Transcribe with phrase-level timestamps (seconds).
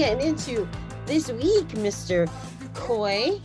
[0.00, 0.66] getting into
[1.04, 2.26] this week, Mr.
[2.72, 3.38] Coy?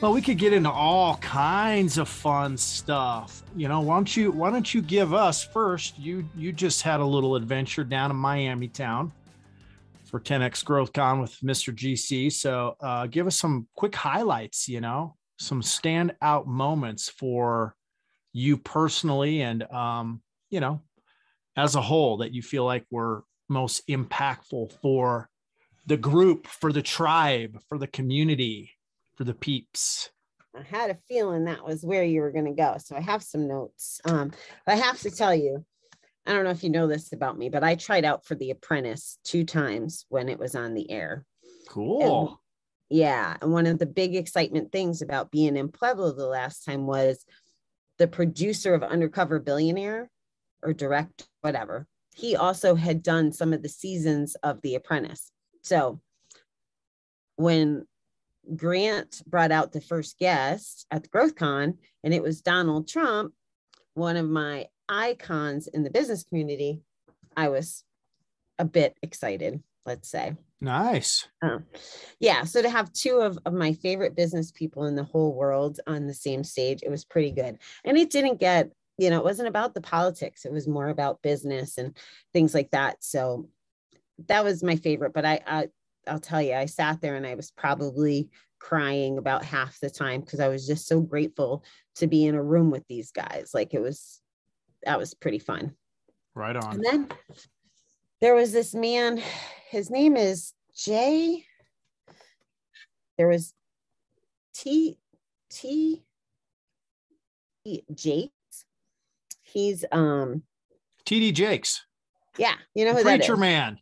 [0.00, 3.42] Well, we could get into all kinds of fun stuff.
[3.54, 5.98] You know, why don't you why don't you give us first?
[5.98, 9.12] You you just had a little adventure down in Miami town
[10.06, 11.74] for 10x Growth Con with Mr.
[11.74, 12.32] GC.
[12.32, 17.76] So uh, give us some quick highlights, you know, some standout moments for
[18.32, 20.80] you personally and um, you know,
[21.54, 25.28] as a whole that you feel like were most impactful for
[25.86, 28.72] the group, for the tribe, for the community,
[29.16, 30.10] for the peeps?
[30.54, 32.76] I had a feeling that was where you were going to go.
[32.78, 34.00] So I have some notes.
[34.04, 34.32] Um,
[34.66, 35.64] I have to tell you,
[36.26, 38.50] I don't know if you know this about me, but I tried out for The
[38.50, 41.24] Apprentice two times when it was on the air.
[41.68, 42.28] Cool.
[42.28, 42.36] And,
[42.90, 43.36] yeah.
[43.40, 47.24] And one of the big excitement things about being in Pueblo the last time was
[47.98, 50.10] the producer of Undercover Billionaire
[50.62, 51.86] or direct, whatever.
[52.14, 55.31] He also had done some of the seasons of The Apprentice.
[55.62, 56.00] So
[57.36, 57.86] when
[58.56, 63.32] Grant brought out the first guest at the GrowthCon, and it was Donald Trump,
[63.94, 66.80] one of my icons in the business community.
[67.36, 67.84] I was
[68.58, 70.36] a bit excited, let's say.
[70.60, 71.26] Nice.
[71.40, 71.64] Um,
[72.20, 72.44] yeah.
[72.44, 76.06] So to have two of, of my favorite business people in the whole world on
[76.06, 77.58] the same stage, it was pretty good.
[77.84, 81.22] And it didn't get, you know, it wasn't about the politics, it was more about
[81.22, 81.96] business and
[82.32, 83.02] things like that.
[83.02, 83.48] So
[84.28, 85.12] that was my favorite.
[85.12, 85.68] But I, I
[86.06, 90.20] I'll tell you, I sat there and I was probably crying about half the time
[90.20, 91.64] because I was just so grateful
[91.96, 93.50] to be in a room with these guys.
[93.52, 94.20] Like it was,
[94.84, 95.74] that was pretty fun.
[96.34, 96.74] Right on.
[96.74, 97.08] And then
[98.20, 99.20] there was this man,
[99.70, 101.44] his name is Jay.
[103.18, 103.52] There was
[104.54, 104.98] T
[105.50, 106.02] T
[107.94, 108.64] Jakes.
[109.42, 110.42] He's um
[111.04, 111.84] TD Jakes.
[112.38, 113.78] Yeah, you know who that is Preacher man.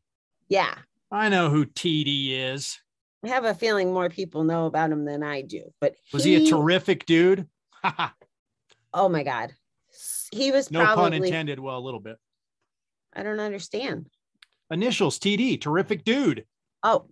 [0.50, 0.74] Yeah.
[1.10, 2.78] I know who TD is.
[3.24, 5.62] I have a feeling more people know about him than I do.
[5.80, 7.48] But was he, he a terrific dude?
[8.92, 9.52] oh my God.
[10.32, 11.58] He was no probably, pun intended.
[11.58, 12.16] Well, a little bit.
[13.14, 14.06] I don't understand.
[14.70, 16.44] Initials TD, terrific dude.
[16.82, 17.06] Oh,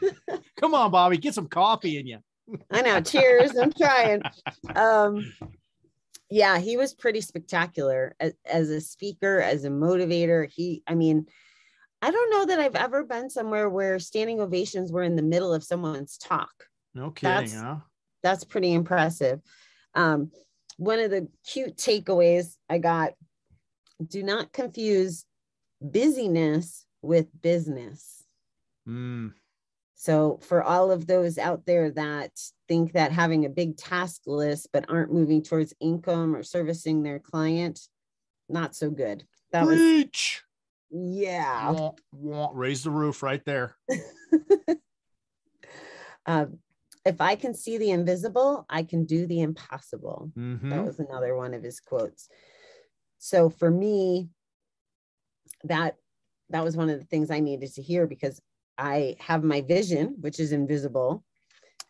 [0.60, 2.18] come on, Bobbie, get some coffee in you.
[2.70, 3.00] I know.
[3.00, 3.56] Cheers.
[3.56, 4.22] I'm trying.
[4.74, 5.32] Um,
[6.30, 10.50] yeah, he was pretty spectacular as, as a speaker, as a motivator.
[10.50, 11.26] He, I mean,
[12.04, 15.54] I don't know that I've ever been somewhere where standing ovations were in the middle
[15.54, 16.52] of someone's talk.
[16.94, 17.76] No kidding, that's, huh?
[18.22, 19.40] That's pretty impressive.
[19.94, 20.30] Um,
[20.76, 23.12] one of the cute takeaways I got
[24.06, 25.24] do not confuse
[25.80, 28.22] busyness with business.
[28.86, 29.32] Mm.
[29.94, 32.32] So, for all of those out there that
[32.68, 37.18] think that having a big task list but aren't moving towards income or servicing their
[37.18, 37.80] client,
[38.50, 39.24] not so good.
[39.52, 40.42] That Preach.
[40.42, 40.53] was
[40.94, 41.90] yeah.
[42.54, 43.76] Raise the roof right there.
[46.26, 46.46] uh,
[47.04, 50.30] if I can see the invisible, I can do the impossible.
[50.38, 50.70] Mm-hmm.
[50.70, 52.28] That was another one of his quotes.
[53.18, 54.28] So for me,
[55.64, 55.96] that
[56.50, 58.40] that was one of the things I needed to hear because
[58.78, 61.24] I have my vision, which is invisible.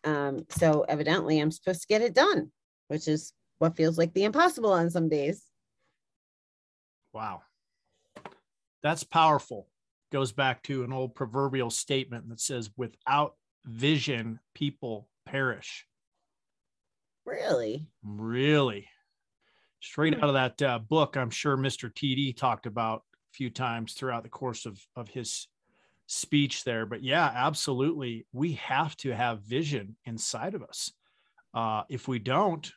[0.04, 2.50] Um, so evidently, I'm supposed to get it done,
[2.88, 5.44] which is what feels like the impossible on some days.
[7.12, 7.42] Wow
[8.84, 9.66] that's powerful.
[10.12, 13.34] Goes back to an old proverbial statement that says, without
[13.64, 15.86] vision, people perish.
[17.24, 17.88] Really?
[18.04, 18.86] Really.
[19.80, 21.90] Straight out of that uh, book, I'm sure Mr.
[21.90, 25.48] TD talked about a few times throughout the course of, of his
[26.06, 26.84] speech there.
[26.84, 28.26] But yeah, absolutely.
[28.34, 30.92] We have to have vision inside of us.
[31.54, 32.70] Uh, if we don't,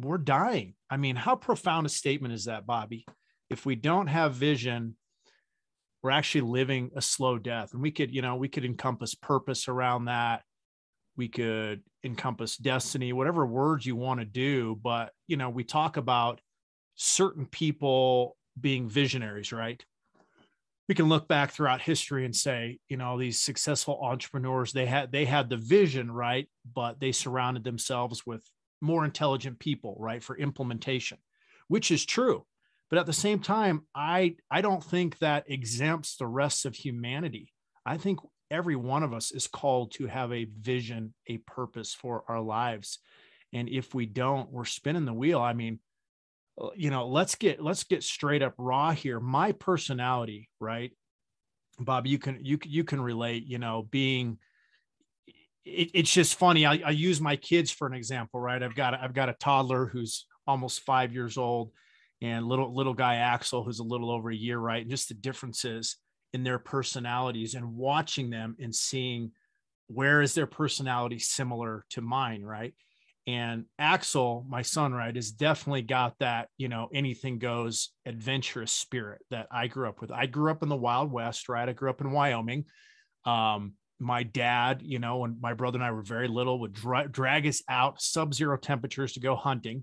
[0.00, 0.74] we're dying.
[0.90, 3.06] I mean, how profound a statement is that, Bobbie?
[3.48, 4.96] if we don't have vision,
[6.06, 7.72] we're actually living a slow death.
[7.72, 10.44] And we could, you know, we could encompass purpose around that.
[11.16, 14.78] We could encompass destiny, whatever words you want to do.
[14.80, 16.40] But, you know, we talk about
[16.94, 19.84] certain people being visionaries, right?
[20.88, 25.10] We can look back throughout history and say, you know, these successful entrepreneurs, they had
[25.10, 26.48] they had the vision, right?
[26.72, 28.48] But they surrounded themselves with
[28.80, 31.18] more intelligent people, right, for implementation,
[31.66, 32.46] which is true
[32.90, 37.52] but at the same time i i don't think that exempts the rest of humanity.
[37.84, 38.18] I think
[38.50, 42.98] every one of us is called to have a vision a purpose for our lives.
[43.52, 45.40] And if we don't we're spinning the wheel.
[45.40, 45.78] I mean
[46.60, 49.20] uh, you know let's get let's get straight up raw here.
[49.20, 50.92] My personality right?
[51.78, 54.38] Bob you can you you can relate you know being
[55.64, 56.64] it, it's just funny.
[56.64, 58.62] I, I use my kids for an example right?
[58.62, 61.70] I've got i've got a toddler who's almost five years old
[62.22, 64.82] and little little guy Axel, who's a little over a year, right?
[64.82, 65.96] And just the differences
[66.32, 69.32] in their personalities and watching them and seeing
[69.88, 72.74] where is their personality similar to mine, right?
[73.28, 79.20] And Axel, my son, right, has definitely got that, you know, anything goes adventurous spirit
[79.30, 80.12] that I grew up with.
[80.12, 81.68] I grew up in the Wild West, right?
[81.68, 82.66] I grew up in Wyoming.
[83.24, 87.08] Um, my dad, you know, when my brother and I were very little, would dra-
[87.08, 89.82] drag us out sub-zero temperatures to go hunting.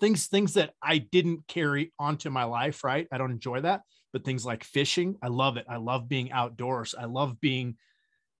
[0.00, 3.06] Things, things that I didn't carry onto my life, right?
[3.12, 3.82] I don't enjoy that.
[4.12, 5.66] But things like fishing, I love it.
[5.68, 6.94] I love being outdoors.
[6.98, 7.76] I love being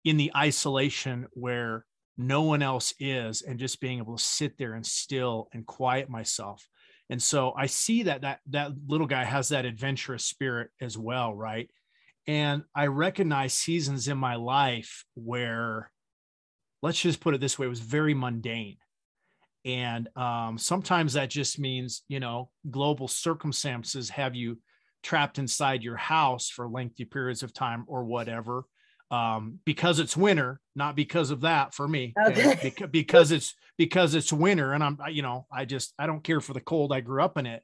[0.04, 1.84] in the isolation where
[2.16, 6.08] no one else is and just being able to sit there and still and quiet
[6.08, 6.68] myself
[7.10, 11.34] and so i see that that that little guy has that adventurous spirit as well
[11.34, 11.70] right
[12.26, 15.90] and i recognize seasons in my life where
[16.82, 18.76] let's just put it this way it was very mundane
[19.64, 24.58] and um, sometimes that just means you know global circumstances have you
[25.02, 28.64] trapped inside your house for lengthy periods of time or whatever
[29.10, 32.14] um, because it's winter, not because of that for me.
[32.28, 32.58] Okay.
[32.62, 36.40] Because, because it's because it's winter, and I'm you know I just I don't care
[36.40, 36.92] for the cold.
[36.92, 37.62] I grew up in it,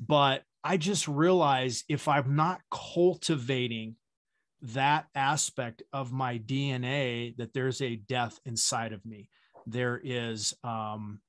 [0.00, 3.96] but I just realize if I'm not cultivating
[4.62, 9.28] that aspect of my DNA, that there's a death inside of me.
[9.66, 11.20] There is um,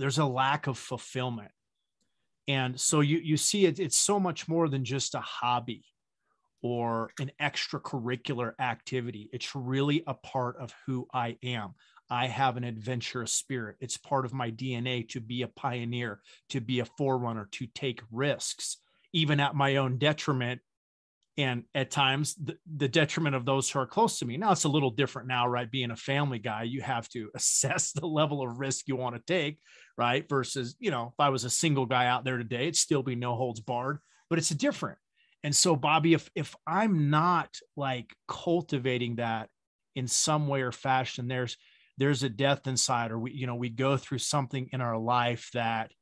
[0.00, 1.50] there's a lack of fulfillment,
[2.48, 3.78] and so you you see it.
[3.78, 5.84] It's so much more than just a hobby
[6.62, 9.30] or an extracurricular activity.
[9.32, 11.74] It's really a part of who I am.
[12.10, 13.76] I have an adventurous spirit.
[13.80, 16.20] It's part of my DNA to be a pioneer,
[16.50, 18.78] to be a forerunner, to take risks,
[19.12, 20.60] even at my own detriment.
[21.38, 24.36] And at times, the, the detriment of those who are close to me.
[24.36, 25.70] Now, it's a little different now, right?
[25.70, 29.22] Being a family guy, you have to assess the level of risk you want to
[29.26, 29.58] take,
[29.96, 30.28] right?
[30.28, 33.14] Versus, you know, if I was a single guy out there today, it'd still be
[33.14, 33.98] no holds barred,
[34.28, 34.98] but it's different
[35.42, 39.48] and so, Bobbie, if if I'm not like cultivating that
[39.94, 41.56] in some way or fashion, there's
[41.96, 45.50] there's a death inside, or we, you know, we go through something in our life
[45.54, 45.92] that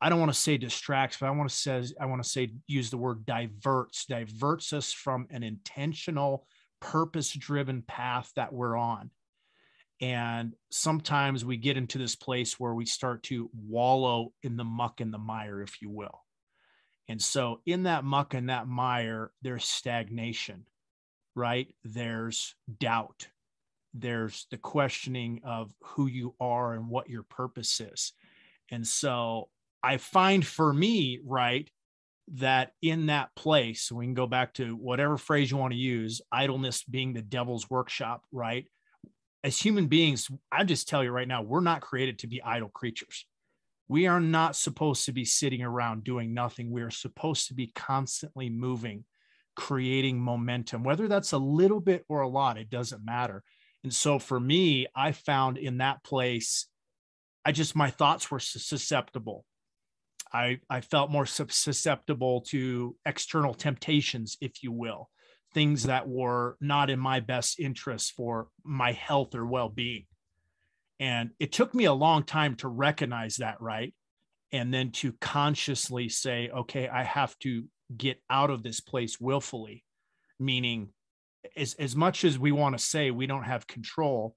[0.00, 2.52] I don't want to say distracts, but I want to say I want to say
[2.66, 6.46] use the word diverts, diverts us from an intentional,
[6.80, 9.10] purpose-driven path that we're on.
[10.00, 15.00] And sometimes we get into this place where we start to wallow in the muck
[15.00, 16.24] and the mire, if you will.
[17.08, 20.66] And so in that muck and that mire, there's stagnation,
[21.34, 21.74] right?
[21.82, 23.26] There's doubt.
[23.94, 28.12] There's the questioning of who you are and what your purpose is.
[28.70, 29.48] And so
[29.82, 31.68] I find for me, right,
[32.34, 36.20] that in that place, we can go back to whatever phrase you want to use,
[36.30, 38.66] idleness being the devil's workshop, right?
[39.44, 42.68] As human beings, I just tell you right now, we're not created to be idle
[42.68, 43.24] creatures
[43.88, 46.70] we are not supposed to be sitting around doing nothing.
[46.70, 49.04] We are supposed to be constantly moving,
[49.56, 53.42] creating momentum, whether that's a little bit or a lot, it doesn't matter.
[53.82, 56.66] And so for me, I found in that place,
[57.44, 59.46] I just, my thoughts were susceptible.
[60.32, 65.10] I, I felt more susceptible to external temptations, if you will,
[65.54, 70.06] things that were not in my best interest for my health or well being.
[71.00, 73.94] And it took me a long time to recognize that, right?
[74.52, 77.64] And then to consciously say, okay, I have to
[77.96, 79.84] get out of this place willfully,
[80.38, 80.88] meaning
[81.56, 84.34] as, as much as we want to say we don't have control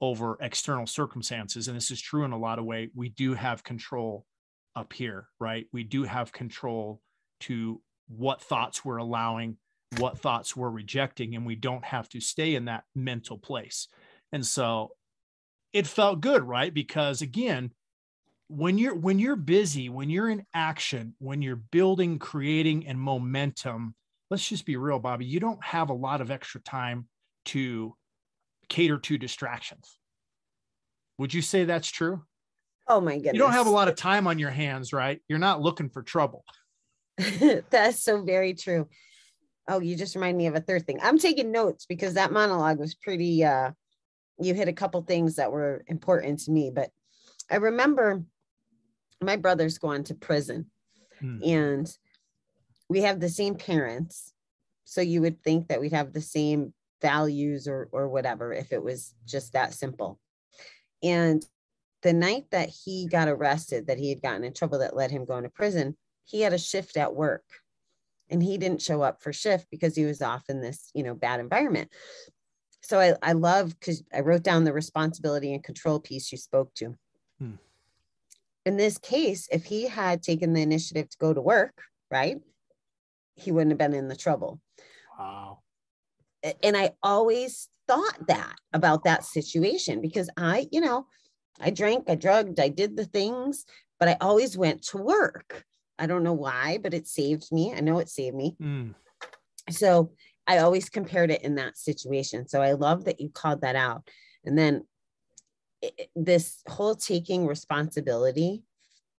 [0.00, 3.62] over external circumstances, and this is true in a lot of way, we do have
[3.62, 4.24] control
[4.76, 5.66] up here, right?
[5.72, 7.00] We do have control
[7.40, 9.56] to what thoughts we're allowing,
[9.98, 13.88] what thoughts we're rejecting, and we don't have to stay in that mental place.
[14.32, 14.92] And so
[15.72, 16.72] it felt good, right?
[16.72, 17.72] Because again,
[18.48, 23.94] when you're when you're busy, when you're in action, when you're building, creating and momentum,
[24.30, 27.06] let's just be real, Bobbie, you don't have a lot of extra time
[27.46, 27.94] to
[28.68, 29.98] cater to distractions.
[31.18, 32.22] Would you say that's true?
[32.90, 33.34] Oh my goodness.
[33.34, 35.22] You don't have a lot of time on your hands, right?
[35.28, 36.44] You're not looking for trouble.
[37.70, 38.88] that's so very true.
[39.68, 40.98] Oh, you just remind me of a third thing.
[41.00, 43.70] I'm taking notes because that monologue was pretty uh
[44.40, 46.90] you hit a couple things that were important to me, but
[47.48, 48.24] I remember
[49.20, 50.66] my brother's going to prison
[51.20, 51.38] hmm.
[51.44, 51.96] and
[52.88, 54.32] we have the same parents.
[54.84, 58.82] So you would think that we'd have the same values or or whatever if it
[58.82, 60.18] was just that simple.
[61.04, 61.46] And
[62.02, 65.24] the night that he got arrested, that he had gotten in trouble that led him
[65.24, 67.44] going to prison, he had a shift at work
[68.30, 71.14] and he didn't show up for shift because he was off in this, you know,
[71.14, 71.90] bad environment
[72.82, 76.74] so I, I love because I wrote down the responsibility and control piece you spoke
[76.74, 76.96] to.
[77.38, 77.52] Hmm.
[78.66, 82.38] In this case, if he had taken the initiative to go to work, right,
[83.34, 84.60] he wouldn't have been in the trouble.
[85.18, 85.60] Wow.
[86.62, 91.06] And I always thought that about that situation because I, you know,
[91.58, 93.64] I drank, I drugged, I did the things,
[93.98, 95.64] but I always went to work.
[95.98, 97.74] I don't know why, but it saved me.
[97.74, 98.56] I know it saved me.
[98.60, 98.94] Mm.
[99.68, 100.12] So
[100.46, 102.48] I always compared it in that situation.
[102.48, 104.08] So I love that you called that out.
[104.44, 104.86] And then
[105.82, 108.62] it, this whole taking responsibility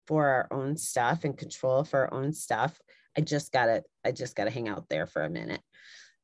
[0.07, 2.79] for our own stuff and control for our own stuff.
[3.15, 5.61] I just gotta, I just gotta hang out there for a minute.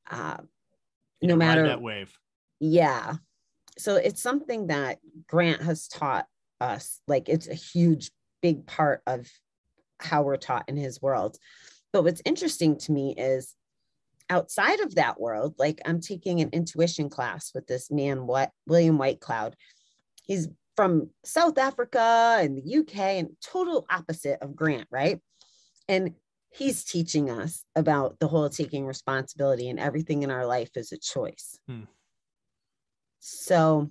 [0.10, 0.38] Uh,
[1.22, 2.18] no matter that wave.
[2.60, 3.16] Yeah.
[3.78, 6.28] So it's something that Grant has taught
[6.60, 7.02] us.
[7.08, 9.30] Like it's a huge, big part of
[10.00, 11.38] how we're taught in his world.
[11.94, 13.56] But what's interesting to me is
[14.30, 18.98] outside of that world, like I'm taking an intuition class with this man, what William
[18.98, 19.54] Whitecloud.
[20.24, 25.20] He's from South Africa and the UK and total opposite of Grant, right?
[25.88, 26.16] And
[26.52, 30.98] he's teaching us about the whole taking responsibility and everything in our life is a
[30.98, 31.58] choice.
[31.68, 31.84] Hmm.
[33.20, 33.90] So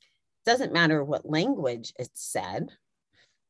[0.00, 2.70] it doesn't matter what language it's said.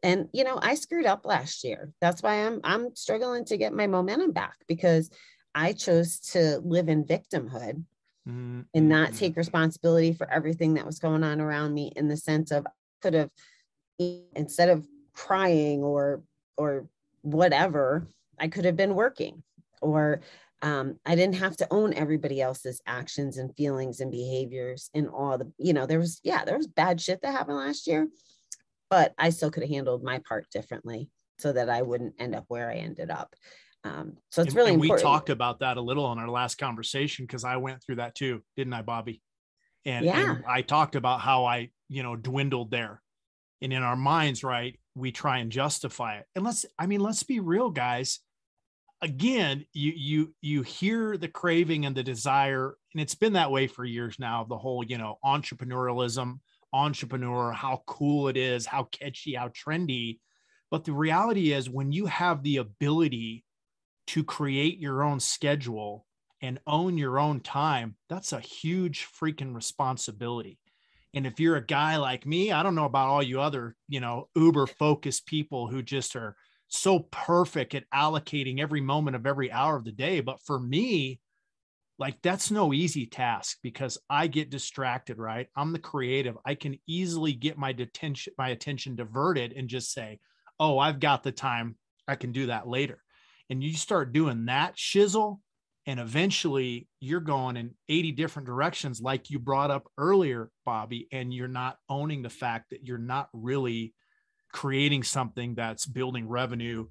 [0.02, 1.92] And you know, I screwed up last year.
[2.00, 5.10] That's why I'm I'm struggling to get my momentum back because
[5.54, 7.82] I chose to live in victimhood
[8.28, 8.60] mm-hmm.
[8.74, 12.50] and not take responsibility for everything that was going on around me in the sense
[12.50, 12.70] of I
[13.02, 13.30] could have
[13.98, 16.22] instead of crying or
[16.56, 16.86] or
[17.22, 18.06] whatever,
[18.38, 19.42] I could have been working
[19.80, 20.20] or
[20.66, 25.38] um, I didn't have to own everybody else's actions and feelings and behaviors and all
[25.38, 28.08] the, you know, there was, yeah, there was bad shit that happened last year,
[28.90, 31.08] but I still could have handled my part differently
[31.38, 33.36] so that I wouldn't end up where I ended up.
[33.84, 35.06] Um, so it's and, really and important.
[35.06, 38.16] We talked about that a little on our last conversation because I went through that
[38.16, 39.22] too, didn't I, bobbie
[39.84, 40.32] And, yeah.
[40.32, 43.00] and I talked about how I, you know, dwindled there.
[43.62, 46.26] And in our minds, right, we try and justify it.
[46.34, 48.18] And let's, I mean, let's be real, guys.
[49.02, 53.66] Again, you you you hear the craving and the desire, and it's been that way
[53.66, 54.44] for years now.
[54.44, 56.40] The whole, you know, entrepreneurialism,
[56.72, 60.18] entrepreneur, how cool it is, how catchy, how trendy.
[60.70, 63.44] But the reality is, when you have the ability
[64.08, 66.06] to create your own schedule
[66.40, 70.58] and own your own time, that's a huge freaking responsibility.
[71.14, 74.00] And if you're a guy like me, I don't know about all you other, you
[74.00, 76.36] know, uber focused people who just are
[76.68, 80.20] so perfect at allocating every moment of every hour of the day.
[80.20, 81.20] But for me,
[81.98, 85.48] like that's no easy task because I get distracted, right?
[85.56, 86.36] I'm the creative.
[86.44, 90.20] I can easily get my attention, my attention diverted and just say,
[90.60, 91.76] oh, I've got the time.
[92.06, 93.00] I can do that later
[93.50, 95.40] and you start doing that shizzle
[95.86, 101.32] and eventually you're going in 80 different directions like you brought up earlier Bobbie, and
[101.32, 103.94] you're not owning the fact that you're not really
[104.56, 106.86] creating something that's building revenue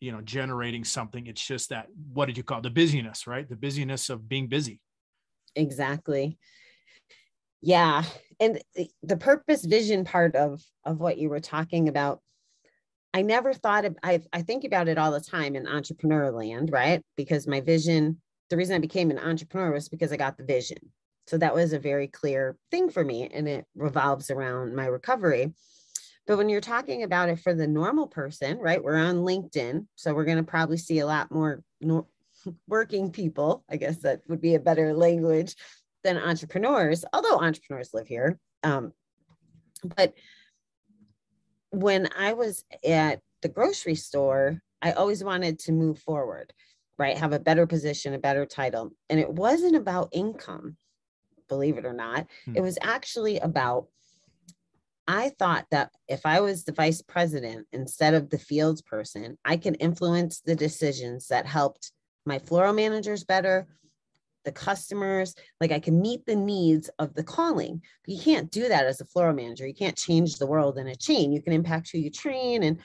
[0.00, 2.62] you know generating something it's just that what did you call it?
[2.62, 4.80] the busyness right the busyness of being busy
[5.54, 6.38] exactly
[7.60, 8.02] yeah
[8.40, 8.62] and
[9.02, 12.22] the purpose vision part of of what you were talking about
[13.14, 16.70] I never thought of, I, I think about it all the time in entrepreneur land,
[16.70, 17.02] right?
[17.16, 20.76] Because my vision, the reason I became an entrepreneur was because I got the vision.
[21.26, 25.54] So that was a very clear thing for me and it revolves around my recovery.
[26.28, 28.84] But when you're talking about it for the normal person, right?
[28.84, 29.86] We're on LinkedIn.
[29.96, 32.06] So we're going to probably see a lot more no,
[32.68, 33.64] working people.
[33.68, 35.56] I guess that would be a better language
[36.04, 38.38] than entrepreneurs, although entrepreneurs live here.
[38.62, 38.92] Um,
[39.96, 40.12] but
[41.70, 46.52] when I was at the grocery store, I always wanted to move forward,
[46.98, 47.16] right?
[47.16, 48.90] Have a better position, a better title.
[49.08, 50.76] And it wasn't about income,
[51.48, 52.26] believe it or not.
[52.44, 52.56] Hmm.
[52.56, 53.88] It was actually about,
[55.08, 59.56] I thought that if I was the vice president instead of the fields person, I
[59.56, 61.92] can influence the decisions that helped
[62.26, 63.66] my floral managers better,
[64.44, 67.82] the customers like i can meet the needs of the calling.
[68.04, 69.66] But you can't do that as a floral manager.
[69.66, 71.32] You can't change the world in a chain.
[71.32, 72.78] You can impact who you train and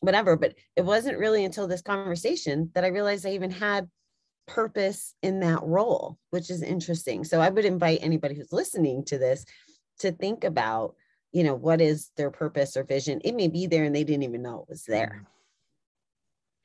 [0.00, 3.86] whatever but it wasn't really until this conversation that i realized i even had
[4.46, 7.22] purpose in that role which is interesting.
[7.22, 9.44] So i would invite anybody who's listening to this
[10.00, 10.94] to think about
[11.32, 14.24] you know what is their purpose or vision it may be there and they didn't
[14.24, 15.26] even know it was there mm.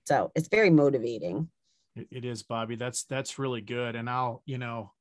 [0.05, 1.49] so it's very motivating
[1.95, 2.75] it, it is, Bobbie.
[2.75, 3.95] That's that's really good.
[3.95, 4.91] And I'll, you know,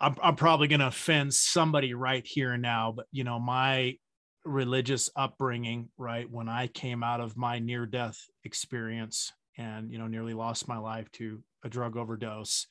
[0.00, 3.96] I'm, I'm probably going to offend somebody right here and now, but you know, my
[4.44, 10.06] religious upbringing, right, when I came out of my near death experience and you know
[10.06, 12.66] nearly lost my life to a drug overdose,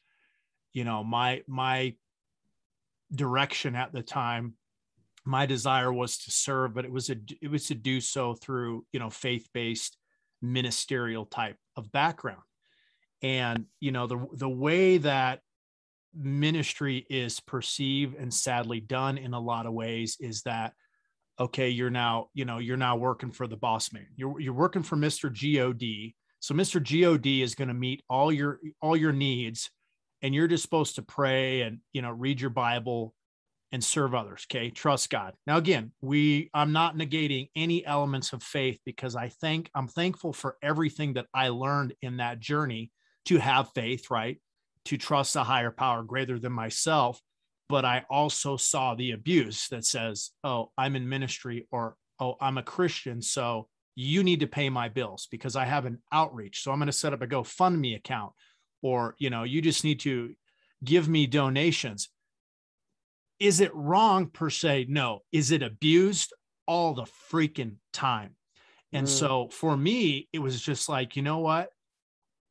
[0.73, 1.93] you know, my my
[3.13, 4.53] direction at the time
[5.27, 8.85] my desire was to serve but it was a it was to do so through
[8.91, 9.97] you know faith based
[10.41, 12.41] ministerial type of background
[13.21, 15.41] and you know the the way that
[16.15, 20.73] ministry is perceived and sadly done in a lot of ways is that
[21.39, 24.83] okay you're now you know you're now working for the boss man you're you're working
[24.83, 25.31] for Mr.
[25.31, 26.81] God so Mr.
[26.81, 29.69] God is going to meet all your all your needs
[30.21, 33.13] and you're just supposed to pray and you know read your bible
[33.71, 34.69] and serve others okay?
[34.69, 35.33] Trust god.
[35.45, 40.33] Now again we i'm not negating any elements of faith because i think i'm thankful
[40.33, 42.91] for everything that i learned in that journey
[43.25, 44.39] to have faith right?
[44.85, 47.21] To trust a higher power greater than myself
[47.69, 52.57] but i also saw the abuse that says oh i'm in ministry or oh i'm
[52.57, 56.71] a christian so you need to pay my bills because i have an outreach so
[56.71, 58.31] i'm going to set up a gofundme account
[58.81, 60.33] or you know you just need to
[60.83, 62.09] give me donations
[63.39, 64.87] is it wrong per se?
[64.89, 65.19] No.
[65.31, 66.33] Is it abused?
[66.65, 68.35] All the freaking time.
[68.91, 69.09] And mm.
[69.09, 71.69] so for me it was just like you know what?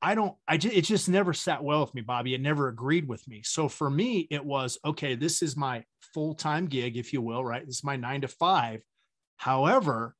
[0.03, 2.35] I don't i just, it just never sat well with me bobbie.
[2.35, 3.43] It never agreed with me.
[3.45, 7.65] So for me it was okay this is my full-time gig if you will right?
[7.67, 8.83] This is my nine to five.
[9.37, 10.15] However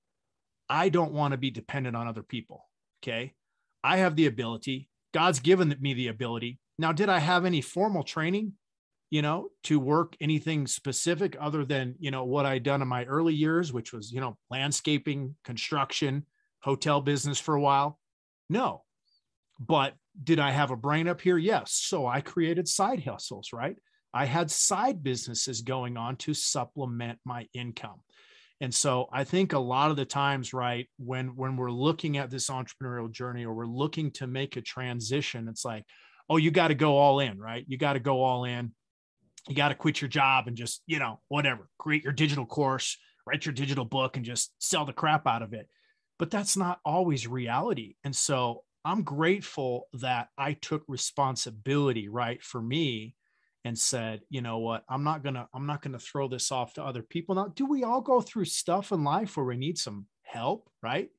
[0.69, 2.65] i don't want to be dependent on other people
[3.03, 3.35] okay?
[3.83, 4.89] I have the ability.
[5.15, 6.59] God's given me the ability.
[6.79, 8.55] Now, did I have any formal training,
[9.11, 13.05] you know, to work anything specific other than, you know, what I'd done in my
[13.05, 16.27] early years, which was, you know, landscaping, construction,
[16.61, 17.99] hotel business for a while?
[18.49, 18.83] No.
[19.61, 21.39] But did I have a brain up here?
[21.39, 21.73] Yes.
[21.73, 23.77] So I created side hustles, right?
[24.13, 28.01] I had side businesses going on to supplement my income.
[28.61, 32.31] And so I think a lot of the times, right, when when we're looking at
[32.31, 35.85] this entrepreneurial journey or we're looking to make a transition, it's like,
[36.31, 37.65] oh, you got to go all in, right?
[37.69, 38.73] You got to go all in.
[39.49, 42.99] You got to quit your job and just, you know, whatever, create your digital course,
[43.27, 45.69] write your digital book and just sell the crap out of it.
[46.19, 47.95] But that's not always reality.
[48.03, 53.15] And so I'm grateful that I took responsibility, right, for me
[53.65, 56.85] and said, you know what, I'm not gonna, I'm not gonna throw this off to
[56.85, 57.35] other people.
[57.35, 61.11] Now, do we all go through stuff in life where we need some help, right?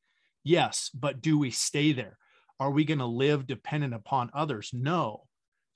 [0.45, 2.17] Yes, but do we stay there?
[2.59, 4.71] Are we gonna live dependent upon others?
[4.73, 5.26] No,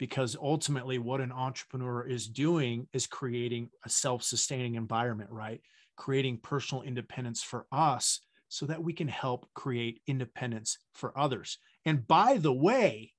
[0.01, 5.61] because ultimately, what an entrepreneur is doing is creating a self-sustaining environment, right?
[5.95, 11.59] Creating personal independence for us so that we can help create independence for others.
[11.85, 13.11] And by the way,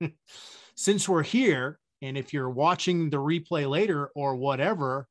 [0.76, 5.08] since we're here, and if you're watching the replay later or whatever,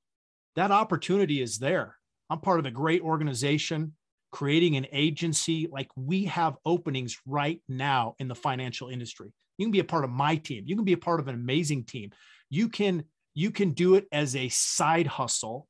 [0.56, 1.98] that opportunity is there.
[2.30, 3.96] I'm part of a great organization
[4.32, 5.68] creating an agency.
[5.70, 9.34] Like we have openings right now in the financial industry.
[9.62, 10.64] You can be a part of my team.
[10.66, 12.12] You can be a part of an amazing team.
[12.50, 15.68] You can you can do it as a side hustle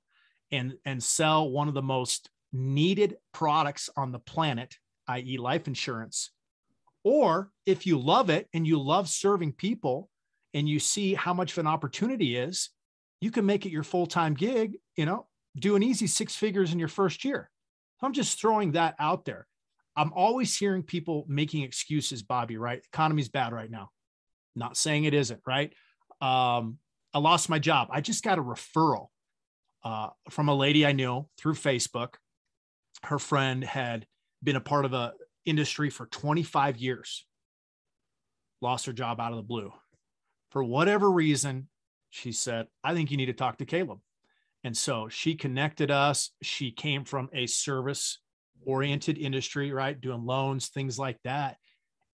[0.51, 4.75] and and sell one of the most needed products on the planet,
[5.07, 5.37] i.e.
[5.37, 6.31] life insurance.
[7.03, 10.09] Or if you love it and you love serving people,
[10.53, 12.69] and you see how much of an opportunity is,
[13.19, 15.27] you can make it your full time gig, you know,
[15.57, 17.49] do an easy six figures in your first year.
[18.01, 19.47] I'm just throwing that out there.
[19.95, 22.81] I'm always hearing people making excuses, Bobbie, right?
[22.93, 23.89] Economy's bad right now.
[24.55, 25.73] Not saying it isn't, right?
[26.21, 26.77] Um,
[27.13, 27.89] I lost my job.
[27.91, 29.07] I just got a referral
[29.83, 32.15] uh, from a lady I knew through Facebook.
[33.03, 34.05] Her friend had
[34.43, 35.13] been a part of a
[35.45, 37.25] industry for 25 years,
[38.61, 39.73] lost her job out of the blue
[40.51, 41.67] for whatever reason,
[42.09, 43.99] she said, I think you need to talk to Caleb.
[44.63, 46.31] And so she connected us.
[46.43, 48.19] She came from a service
[48.65, 49.99] oriented industry, right?
[49.99, 51.57] Doing loans, things like that.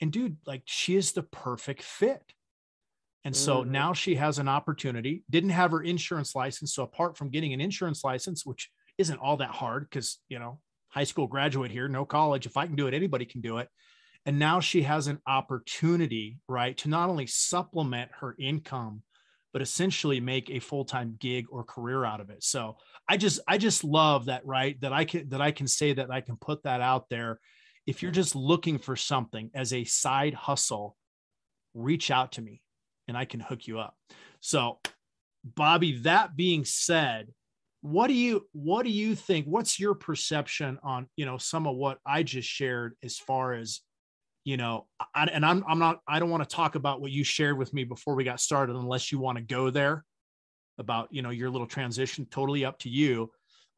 [0.01, 2.21] And dude, like she is the perfect fit.
[3.25, 3.71] And so mm-hmm.
[3.71, 6.73] now she has an opportunity, didn't have her insurance license.
[6.73, 10.59] So apart from getting an insurance license, which isn't all that hard because, you know,
[10.89, 12.45] high school graduate here, no college.
[12.45, 13.67] If I can do it, anybody can do it.
[14.25, 19.01] And now she has an opportunity, right, to not only supplement her income,
[19.53, 22.43] but essentially make a full-time gig or career out of it.
[22.43, 24.79] So I just I just love that, right?
[24.81, 27.39] That I can that I can say that I can put that out there.
[27.85, 30.95] If you're just looking for something as a side hustle,
[31.73, 32.61] reach out to me
[33.07, 33.95] and I can hook you up.
[34.41, 34.79] So
[35.43, 37.27] Bobbie, that being said,
[37.81, 41.75] what do you what do you think what's your perception on you know some of
[41.75, 43.81] what i just shared as far as
[44.47, 47.25] you know, I, and I'm I'm not I don't want to talk about what you
[47.25, 50.05] shared with me before we got started unless you want to go there
[50.77, 52.25] about you know your little transition.
[52.31, 53.29] Totally up to you,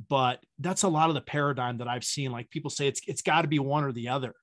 [0.10, 2.32] but that's a lot of the paradigm that I've seen.
[2.32, 4.36] Like people say it's it's got to be one or the other,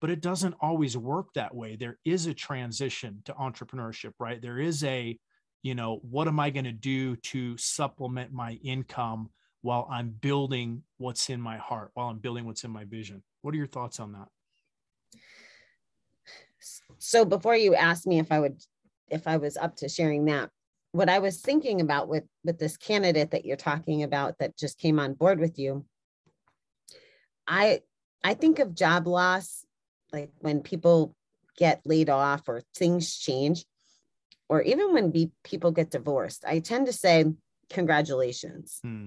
[0.00, 1.76] but it doesn't always work that way.
[1.76, 4.40] There is a transition to entrepreneurship, right?
[4.40, 5.18] There is a
[5.62, 9.28] you know what am I going to do to supplement my income
[9.60, 13.22] while I'm building what's in my heart, while I'm building what's in my vision.
[13.42, 14.28] What are your thoughts on that?
[16.98, 18.60] So before you asked me if I would,
[19.08, 20.50] if I was up to sharing that,
[20.92, 24.78] what I was thinking about with with this candidate that you're talking about that just
[24.78, 25.84] came on board with you,
[27.46, 27.80] I
[28.22, 29.64] I think of job loss
[30.12, 31.14] like when people
[31.58, 33.64] get laid off or things change,
[34.48, 36.44] or even when be, people get divorced.
[36.46, 37.24] I tend to say
[37.70, 38.78] congratulations.
[38.82, 39.06] Hmm.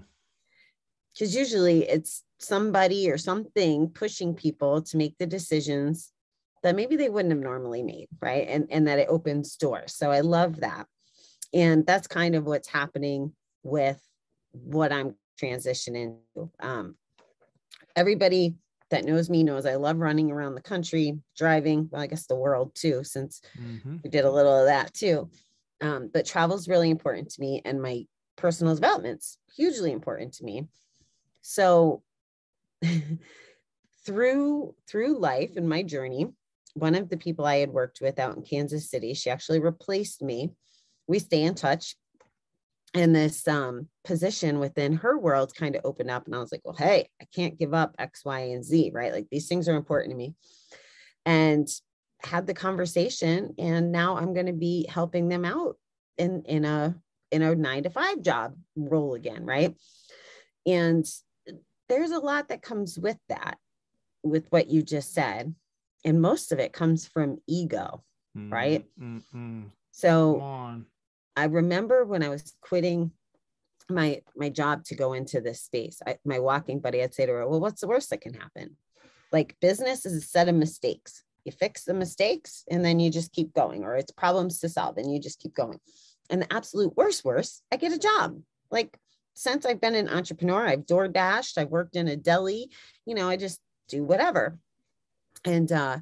[1.14, 6.12] Because usually it's somebody or something pushing people to make the decisions
[6.64, 8.48] that maybe they wouldn't have normally made, right?
[8.48, 9.96] And and that it opens doors.
[9.96, 10.88] So I love that.
[11.54, 14.02] And that's kind of what's happening with
[14.52, 16.52] what I'm transitioning to.
[16.60, 16.96] Um,
[17.96, 18.56] everybody
[18.90, 22.36] that knows me knows I love running around the country, driving, well, I guess the
[22.36, 24.02] world too, since Mhm.
[24.04, 25.30] we did a little of that too.
[25.82, 30.44] Um, but travel is really important to me, and my personal development's hugely important to
[30.44, 30.68] me.
[31.42, 32.04] So
[34.06, 36.28] through through life and my journey,
[36.78, 40.22] one of the people I had worked with out in Kansas City, she actually replaced
[40.22, 40.52] me.
[41.08, 41.96] We stay in touch.
[42.94, 46.62] And this um, position within her world kind of opened up, and I was like,
[46.64, 49.12] "Well, hey, I can't give up X, Y, and Z, right?
[49.12, 50.36] Like these things are important to me."
[51.26, 51.68] And
[52.24, 55.76] had the conversation, and now I'm going to be helping them out
[56.18, 56.96] in in a
[57.30, 59.76] in a nine to five job role again, right?
[60.66, 61.06] And
[61.90, 63.58] there's a lot that comes with that,
[64.24, 65.54] with what you just said.
[66.06, 68.04] And most of it comes from ego.
[68.36, 68.86] Right.
[69.00, 69.64] Mm, mm, mm.
[69.92, 70.40] So
[71.36, 73.12] I remember when I was quitting
[73.90, 77.32] my my job to go into this space, I, my walking buddy, I'd say to
[77.32, 78.76] her, "Well, what's the worst that can happen?
[79.32, 81.24] Like business is a set of mistakes.
[81.46, 84.98] You fix the mistakes, and then you just keep going, or it's problems to solve,
[84.98, 85.80] and you just keep going.
[86.30, 88.42] And the absolute worst, worst, I get a job.
[88.70, 89.00] Like
[89.34, 92.72] since I've been an entrepreneur, I've door dashed, I've worked in a deli,
[93.06, 94.58] you know, I just do whatever.
[95.48, 96.00] And uh,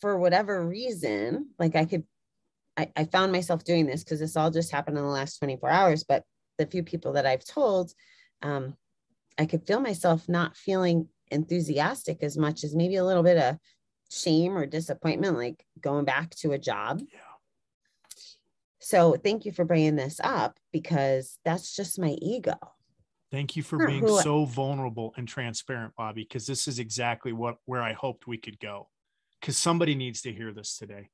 [0.00, 2.04] for whatever reason, like I could,
[2.76, 5.70] I, I found myself doing this because this all just happened in the last 24
[5.70, 6.04] hours.
[6.04, 6.22] But
[6.58, 7.92] the few people that I've told,
[8.42, 8.76] um,
[9.38, 13.56] I could feel myself not feeling enthusiastic as much as maybe a little bit of
[14.10, 17.00] shame or disappointment, like going back to a job.
[17.10, 17.20] Yeah.
[18.80, 22.58] So thank you for bringing this up because that's just my ego.
[23.30, 27.82] Thank you for being so vulnerable and transparent, Bobbie, because this is exactly what where
[27.82, 28.88] I hoped we could go.
[29.40, 31.10] Because somebody needs to hear this today.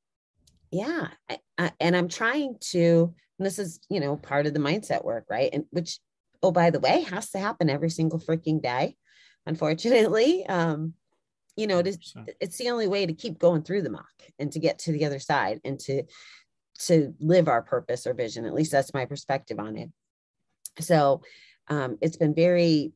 [0.70, 1.08] Yeah.
[1.28, 5.04] I, I, and I'm trying to, and this is, you know, part of the mindset
[5.04, 5.50] work, right?
[5.52, 5.98] And which,
[6.42, 8.96] oh, by the way, has to happen every single freaking day,
[9.46, 10.46] unfortunately.
[10.46, 10.94] Um,
[11.56, 14.06] you know, it is, it's the only way to keep going through the muck
[14.38, 16.04] and to get to the other side and to
[16.78, 19.90] to live our purpose or vision at least that's my perspective on it
[20.80, 21.22] so
[21.68, 22.92] um, it's been very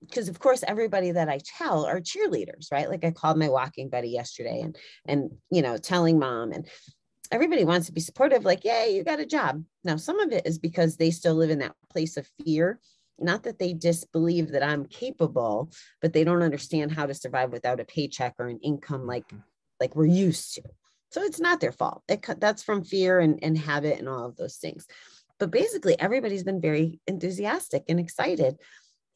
[0.00, 3.88] because of course everybody that i tell are cheerleaders right like i called my walking
[3.88, 6.68] buddy yesterday and and you know telling mom and
[7.30, 10.46] everybody wants to be supportive like yay you got a job now some of it
[10.46, 12.78] is because they still live in that place of fear
[13.18, 15.70] not that they disbelieve that i'm capable
[16.02, 19.42] but they don't understand how to survive without a paycheck or an income like Mhm.
[19.80, 20.62] like we're used to.
[21.10, 22.02] So it's not their fault.
[22.08, 24.86] It, that's from fear and, and habit and all of those things.
[25.38, 28.56] But basically, everybody's been very enthusiastic and excited.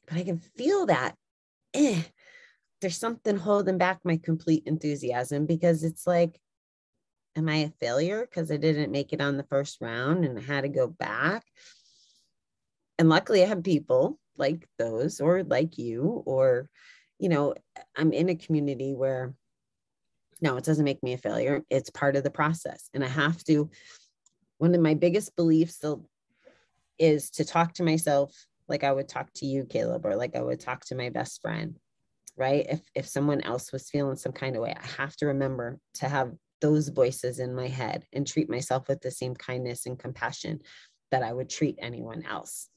[0.07, 1.15] But I can feel that
[1.75, 2.03] eh,
[2.81, 6.39] there's something holding back my complete enthusiasm because it's like,
[7.37, 10.43] am I a failure because I didn't make it on the first round and I
[10.43, 11.45] had to go back?
[12.99, 16.69] And luckily, I have people like those or like you, or,
[17.19, 17.55] you know,
[17.97, 19.35] I'm in a community where
[20.41, 21.63] no, it doesn't make me a failure.
[21.69, 22.89] It's part of the process.
[22.95, 23.71] And I have to,
[24.59, 25.85] one of my biggest beliefs
[26.99, 30.43] is to talk to myself like I would talk to you, Caleb, or like I
[30.43, 31.79] would talk to my best friend.
[32.37, 32.67] Right.
[32.69, 36.09] If if someone else was feeling some kind of way, I have to remember to
[36.09, 40.61] have those voices in my head and treat myself with the same kindness and compassion
[41.11, 42.69] that I would treat anyone else.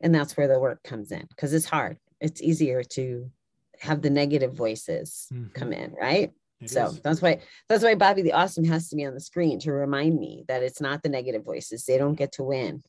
[0.00, 1.98] And that's where the work comes in because it's hard.
[2.20, 3.30] It's easier to
[3.80, 5.54] have the negative voices Mhm.
[5.54, 6.32] come in, right?
[6.60, 7.00] It so is.
[7.00, 10.18] that's why that's why Bobbie the Awesome has to be on the screen to remind
[10.18, 11.84] me that it's not the negative voices.
[11.84, 12.82] They don't get to win.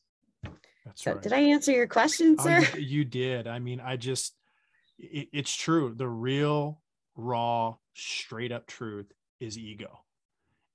[0.86, 1.22] That's So right.
[1.22, 2.62] did I answer your question, Oh, sir?
[2.76, 3.46] you, you did.
[3.48, 4.34] I mean, I just,
[4.98, 5.94] it, it's true.
[5.96, 6.82] The real,
[7.16, 10.00] raw, straight up truth is ego.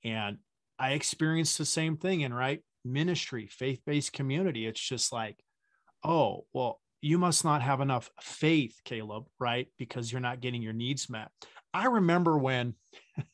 [0.05, 0.39] And
[0.79, 4.67] I experienced the same thing in right ministry, faith based community.
[4.67, 5.39] It's just like,
[6.05, 9.69] oh, well, you must not have enough faith, Caleb, right?
[9.79, 11.31] Because you're not getting your needs met.
[11.75, 12.75] I remember when,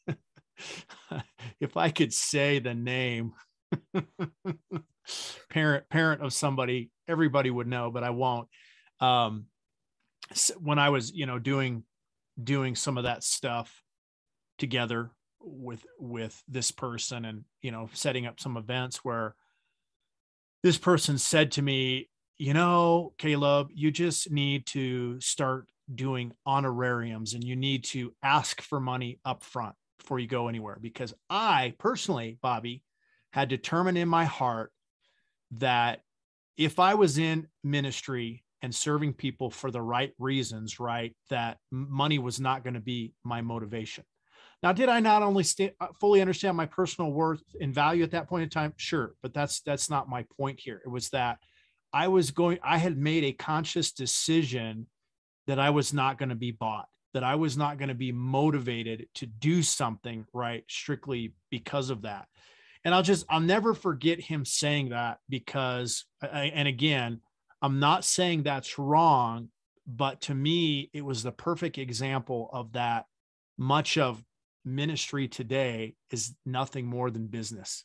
[1.61, 3.33] if I could say the name,
[5.51, 8.49] parent parent of somebody everybody would know but i won't.
[9.01, 9.47] Um
[10.59, 11.85] when i was you know doing
[12.43, 13.83] doing some of that stuff
[14.59, 19.35] together with with this person and you know setting up some events where
[20.63, 27.35] this person said to me you know caleb you just need to start doing honorariums
[27.35, 31.75] and you need to ask for money up front before you go anywhere because i
[31.79, 32.83] personally bobbie
[33.33, 34.73] had determined in my heart
[35.51, 36.01] that
[36.57, 42.19] if i was in ministry and serving people for the right reasons right that money
[42.19, 44.05] was not going to be my motivation
[44.63, 48.11] now, did I not only st- uh, fully understand my personal worth and value at
[48.11, 48.73] that point in time?
[48.77, 50.83] Sure, but that's that's not my point here.
[50.85, 51.39] It was that
[51.93, 52.59] I was going.
[52.63, 54.87] I had made a conscious decision
[55.49, 56.87] that I was not going to be bought.
[57.15, 62.03] That I was not going to be motivated to do something right strictly because of
[62.03, 62.29] that.
[62.85, 67.21] And I'll just I'll never forget him saying that because and again,
[67.61, 69.49] I'm not saying that's wrong,
[69.87, 73.07] but to me, it was the perfect example of that
[73.57, 74.23] much of
[74.65, 77.85] ministry today is nothing more than business.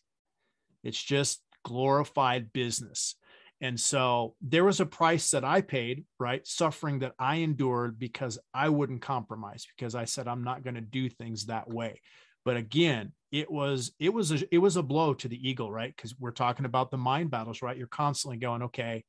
[0.84, 3.16] It's just glorified business.
[3.64, 6.46] And so there was a price that I paid, right?
[6.46, 10.82] Suffering that I endured because I wouldn't compromise because I said I'm not going to
[10.82, 12.02] do things that way.
[12.44, 15.96] But again, it was it was a it was a blow to the ego, right?
[15.96, 17.78] Because we're talking about the mind battles, right?
[17.78, 19.06] You're constantly going, okay,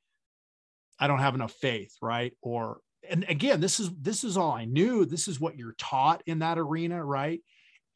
[1.00, 2.32] I don't have enough faith, right?
[2.40, 2.78] Or
[3.10, 5.04] and again, this is this is all I knew.
[5.04, 7.42] This is what you're taught in that arena, right?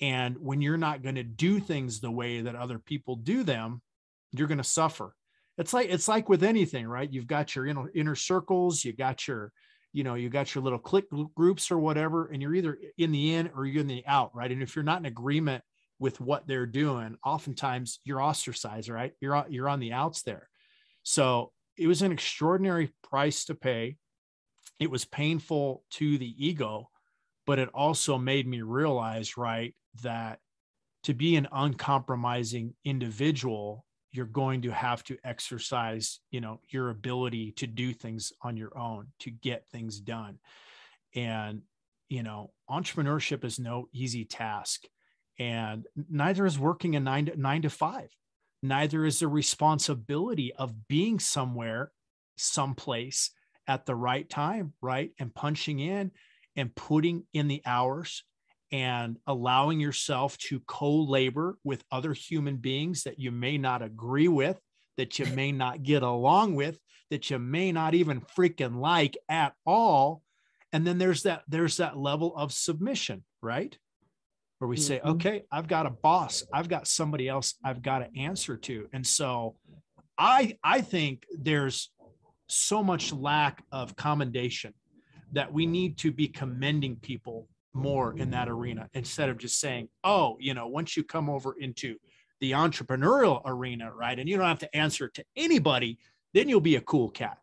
[0.00, 3.80] And when you're not going to do things the way that other people do them,
[4.32, 5.14] you're going to suffer.
[5.58, 7.12] It's like it's like with anything, right?
[7.12, 9.52] You've got your inner, inner circles, you got your,
[9.92, 13.34] you know, you got your little click groups or whatever, and you're either in the
[13.34, 14.50] in or you're in the out, right?
[14.50, 15.64] And if you're not in agreement
[15.98, 19.12] with what they're doing, oftentimes you're ostracized, right?
[19.20, 20.48] You're you're on the outs there.
[21.02, 23.96] So it was an extraordinary price to pay.
[24.78, 26.88] It was painful to the ego,
[27.46, 30.38] but it also made me realize, right, that
[31.04, 37.52] to be an uncompromising individual you're going to have to exercise you know your ability
[37.52, 40.38] to do things on your own to get things done.
[41.14, 41.62] And
[42.08, 44.84] you know entrepreneurship is no easy task
[45.38, 48.08] and neither is working a 9 to 9 to 5
[48.62, 51.92] neither is the responsibility of being somewhere
[52.36, 53.30] someplace
[53.66, 56.10] at the right time right and punching in
[56.56, 58.24] and putting in the hours
[58.70, 64.28] and allowing yourself to co labor with other human beings that you may not agree
[64.28, 64.59] with,
[64.96, 66.78] that you may not get along with,
[67.11, 70.22] that you may not even freaking like at all.
[70.72, 73.76] And then there's that there's that level of submission, right?
[74.59, 74.83] Where we mm-hmm.
[74.83, 78.88] say, okay, I've got a boss, I've got somebody else I've got to answer to.
[78.92, 79.57] And so
[80.18, 81.90] I I think there's
[82.48, 84.74] so much lack of commendation
[85.33, 87.46] that we need to be commending people
[87.78, 91.54] more in that arena instead of just saying, oh, you know, once you come over
[91.58, 91.96] into
[92.40, 95.98] the entrepreneurial arena, right, and you don't have to answer to anybody,
[96.34, 97.38] then you'll be a cool cat.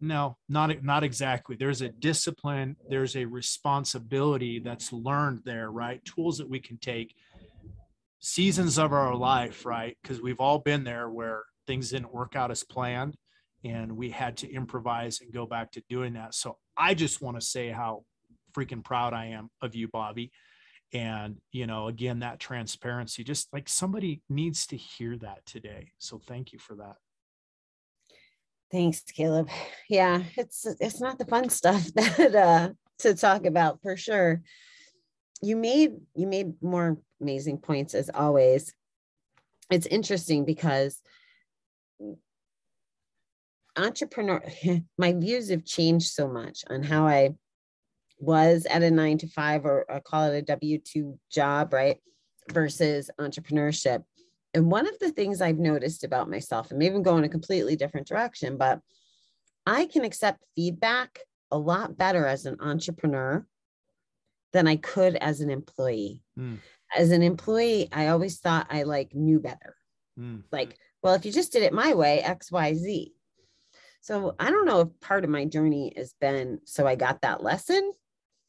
[0.00, 1.56] No, not not exactly.
[1.56, 6.04] There's a discipline, there's a responsibility that's learned there, right?
[6.04, 7.14] Tools that we can take
[8.18, 9.96] seasons of our life, right?
[10.02, 13.16] Because we've all been there where things didn't work out as planned
[13.64, 16.34] and we had to improvise and go back to doing that.
[16.34, 18.04] So I just want to say how
[18.56, 20.30] freaking proud I am of you, Bobbie.
[20.92, 25.92] And, you know, again, that transparency, just like somebody needs to hear that today.
[25.98, 26.96] So thank you for that.
[28.70, 29.48] Thanks, Caleb.
[29.90, 34.42] Yeah, it's it's not the fun stuff that uh to talk about for sure.
[35.42, 38.72] You made you made more amazing points as always.
[39.70, 41.00] It's interesting because
[43.76, 44.42] entrepreneur
[44.98, 47.34] my views have changed so much on how I
[48.18, 51.98] was at a nine to five or, or call it a W 2 job, right?
[52.52, 54.04] Versus entrepreneurship.
[54.52, 57.74] And one of the things I've noticed about myself, and maybe I'm going a completely
[57.74, 58.80] different direction, but
[59.66, 61.18] I can accept feedback
[61.50, 63.44] a lot better as an entrepreneur
[64.52, 66.20] than I could as an employee.
[66.38, 66.58] Mm.
[66.96, 69.74] As an employee, I always thought I like knew better.
[70.18, 70.44] Mm.
[70.52, 73.12] Like, well, if you just did it my way, X, Y, Z.
[74.00, 77.42] So I don't know if part of my journey has been so I got that
[77.42, 77.92] lesson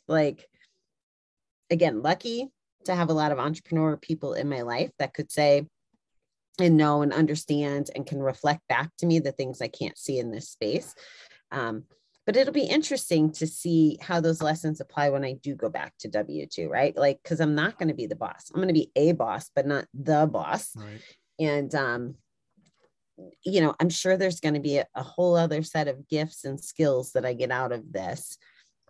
[0.08, 0.48] like
[1.70, 2.50] again lucky
[2.86, 5.66] to have a lot of entrepreneur people in my life that could say
[6.60, 10.20] and know and understand and can reflect back to me the things I can't see
[10.20, 10.96] in this space.
[11.52, 11.84] Um,
[12.26, 15.94] but it'll be interesting to see how those lessons apply when I do go back
[16.00, 16.96] to W 2, right?
[16.96, 18.50] Like, because I'm not going to be the boss.
[18.50, 20.76] I'm going to be a boss, but not the boss.
[20.76, 21.02] Right.
[21.40, 22.16] And, um,
[23.44, 26.46] you know, I'm sure there's going to be a, a whole other set of gifts
[26.46, 28.38] and skills that I get out of this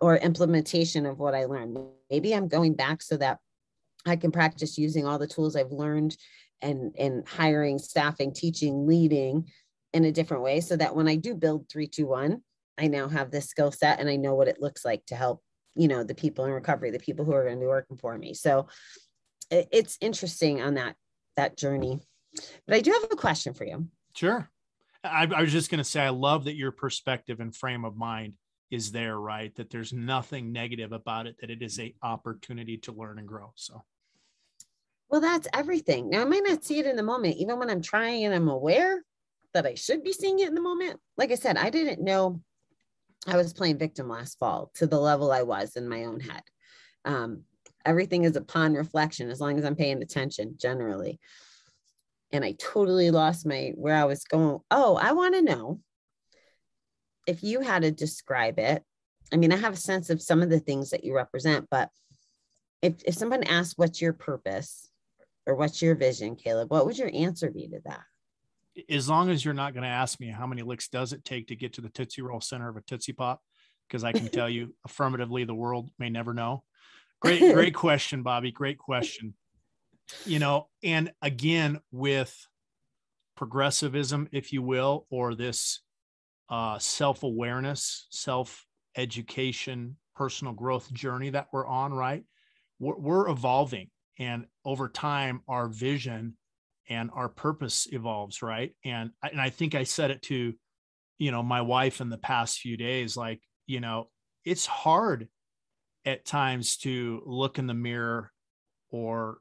[0.00, 1.78] or implementation of what I learned.
[2.10, 3.38] Maybe I'm going back so that
[4.04, 6.16] I can practice using all the tools I've learned
[6.62, 9.50] and and hiring, staffing, teaching, leading
[9.92, 12.42] in a different way so that when I do build 321,
[12.78, 15.42] I now have this skill set and I know what it looks like to help,
[15.74, 18.16] you know, the people in recovery, the people who are going to be working for
[18.16, 18.34] me.
[18.34, 18.68] So
[19.50, 20.96] it's interesting on that
[21.36, 22.00] that journey.
[22.66, 23.88] But I do have a question for you.
[24.14, 24.50] Sure.
[25.04, 27.96] I, I was just going to say, I love that your perspective and frame of
[27.96, 28.34] mind
[28.70, 29.54] is there, right?
[29.56, 33.52] That there's nothing negative about it, that it is a opportunity to learn and grow.
[33.54, 33.84] So,
[35.08, 36.10] well, that's everything.
[36.10, 38.48] Now, I might not see it in the moment, even when I'm trying and I'm
[38.48, 39.02] aware
[39.54, 41.00] that I should be seeing it in the moment.
[41.16, 42.40] Like I said, I didn't know
[43.26, 46.42] I was playing victim last fall to the level I was in my own head.
[47.04, 47.42] Um,
[47.84, 51.20] everything is upon reflection as long as I'm paying attention generally.
[52.32, 54.58] And I totally lost my where I was going.
[54.70, 55.80] Oh, I want to know
[57.26, 58.82] if you had to describe it.
[59.32, 61.90] I mean, I have a sense of some of the things that you represent, but
[62.82, 64.90] if, if someone asked what's your purpose
[65.46, 68.02] or what's your vision, Caleb, what would your answer be to that?
[68.88, 71.48] As long as you're not going to ask me how many licks does it take
[71.48, 73.40] to get to the Tootsie Roll center of a Tootsie Pop,
[73.88, 76.62] because I can tell you affirmatively the world may never know.
[77.20, 78.52] Great, great question, Bobbie.
[78.52, 79.32] Great question.
[80.26, 82.46] You know, and again, with
[83.36, 85.80] progressivism, if you will, or this
[86.48, 88.64] uh, self awareness, self
[88.96, 92.24] education, personal growth journey that we're on, right?
[92.78, 93.90] We're, we're evolving.
[94.18, 96.36] And over time, our vision
[96.88, 98.74] and our purpose evolves, right?
[98.84, 100.54] And, and I think I said it to,
[101.18, 104.08] you know, my wife in the past few days, like, you know,
[104.44, 105.28] it's hard
[106.04, 108.30] at times to look in the mirror
[108.90, 109.38] or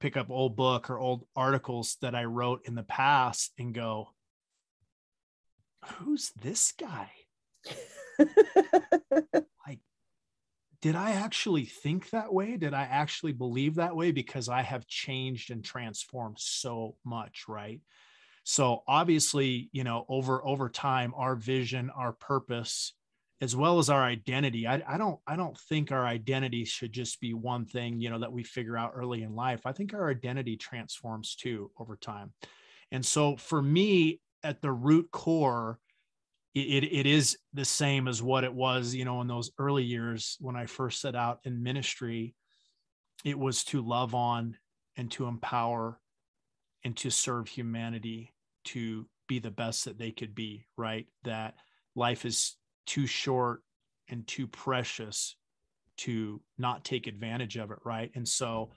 [0.00, 4.08] pick up old book or old articles that I wrote in the past and go,
[5.84, 7.10] who's this guy?
[8.18, 9.80] like,
[10.82, 12.56] did I actually think that way?
[12.56, 14.12] Did I actually believe that way?
[14.12, 17.80] Because I have changed and transformed so much, right?
[18.44, 22.94] So obviously, you know, over over time, our vision, our purpose,
[23.40, 24.66] as well as our identity.
[24.66, 28.18] I, I don't I don't think our identity should just be one thing, you know,
[28.18, 29.66] that we figure out early in life.
[29.66, 32.32] I think our identity transforms too over time.
[32.90, 35.78] And so for me, at the root core,
[36.54, 40.36] it, it is the same as what it was, you know, in those early years
[40.40, 42.34] when I first set out in ministry.
[43.24, 44.56] It was to love on
[44.96, 46.00] and to empower
[46.84, 48.32] and to serve humanity
[48.64, 51.06] to be the best that they could be, right?
[51.24, 51.54] That
[51.94, 53.62] life is too short
[54.08, 55.36] and too precious
[55.98, 58.70] to not take advantage of it right and so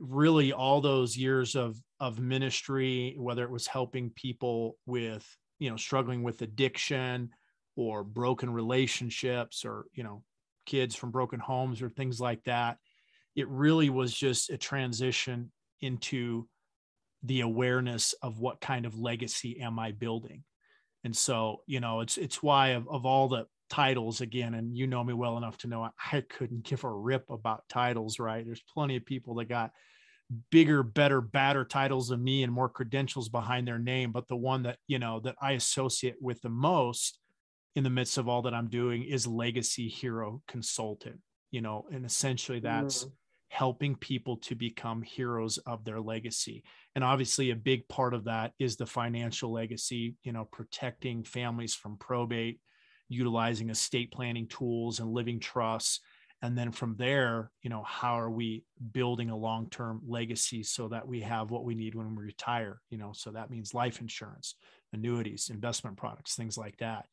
[0.00, 5.26] really all those years of of ministry whether it was helping people with
[5.58, 7.30] you know struggling with addiction
[7.76, 10.22] or broken relationships or you know
[10.64, 12.78] kids from broken homes or things like that
[13.36, 16.46] it really was just a transition into
[17.22, 20.44] the awareness of what kind of legacy am i building?
[21.04, 24.86] And so you know it's it's why of, of all the titles again and you
[24.86, 28.62] know me well enough to know I couldn't give a rip about titles right there's
[28.74, 29.70] plenty of people that got
[30.50, 34.64] bigger better badder titles than me and more credentials behind their name but the one
[34.64, 37.18] that you know that I associate with the most
[37.76, 41.20] in the midst of all that I'm doing is legacy hero consultant
[41.52, 43.12] you know and essentially that's mm.
[43.48, 46.64] helping people to become heroes of their legacy
[46.96, 51.74] and obviously a big part of that is the financial legacy you know protecting families
[51.74, 52.60] from probate
[53.10, 56.00] utilizing estate planning tools and living trusts.
[56.42, 61.06] And then from there you know how are we building a long-term legacy so that
[61.06, 62.80] we have what we need when we retire?
[62.88, 64.54] You know so that means life insurance
[64.92, 67.04] annuities investment products things like that.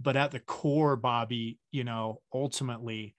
[0.00, 3.16] But at the core bobbie you know ultimately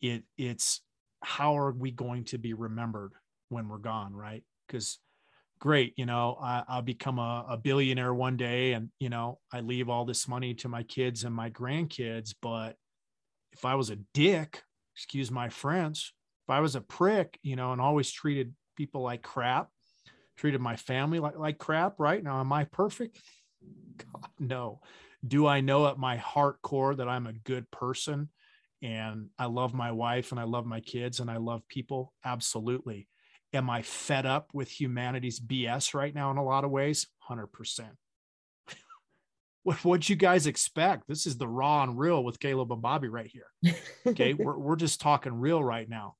[0.00, 0.80] it it's
[1.22, 3.12] how are we going to be remembered
[3.48, 4.44] when we're gone right?
[4.66, 4.98] Because
[5.58, 9.60] great you know I, will become a, a, billionaire one day and you know i
[9.60, 12.76] leave all this money to my kids and my grandkids but
[13.52, 14.62] if i was a dick
[14.94, 16.14] excuse my french
[16.46, 19.68] if i was a prick you know and always treated people like crap
[20.38, 22.22] treated my family like, like crap right?
[22.22, 23.18] Now am i perfect?
[23.96, 24.80] God, no.
[25.26, 28.30] Do i know at my heart core that i'm a good person
[28.80, 32.14] and i love my wife and i love my kids and i love people?
[32.24, 33.08] Absolutely
[33.52, 37.06] am I fed up with humanity's BS right now in a lot of ways?
[37.30, 37.48] 100%.
[39.62, 41.08] what what'd you guys expect?
[41.08, 43.46] This is the raw and real with Caleb and Bobbie right here.
[44.06, 44.32] Okay.
[44.32, 46.16] we're, we're just talking real right now.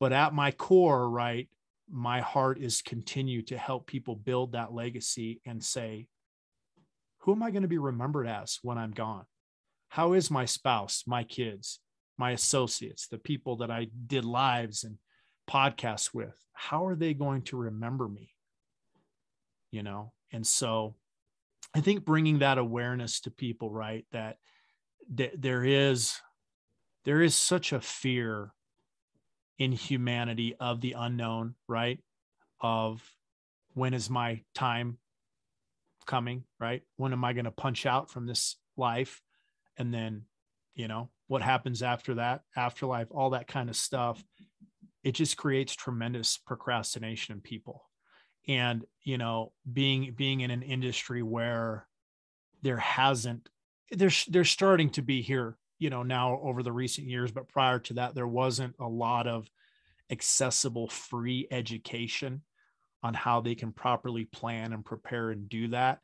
[0.00, 1.48] But at my core, right,
[1.88, 6.08] my heart is continue to help people build that legacy and say,
[7.18, 9.24] who am I going to be remembered as when I'm gone?
[9.88, 11.78] How is my spouse, my kids,
[12.18, 14.96] my associates, the people that I did lives and
[15.48, 18.34] podcasts with, how are they going to remember me?
[19.70, 20.94] You know, and so
[21.74, 24.38] I think bringing that awareness to people, right, that,
[25.14, 26.20] that there is
[27.04, 28.52] there is such a fear
[29.58, 31.98] in humanity of the unknown, right?
[32.60, 33.02] Of
[33.74, 34.98] when is my time
[36.06, 36.82] coming, right?
[36.96, 39.20] When am I going to punch out from this life?
[39.76, 40.22] And then,
[40.74, 44.22] you know, what happens after that, afterlife, all that kind of stuff.
[45.02, 47.84] It just creates tremendous procrastination in people.
[48.48, 51.86] And, you know, being being in an industry where
[52.62, 53.48] there hasn't
[53.90, 57.78] there's they're starting to be here you know now over the recent years but prior
[57.78, 59.50] to that there wasn't a lot of
[60.10, 62.42] accessible free education
[63.02, 66.00] on how they can properly plan and prepare and do that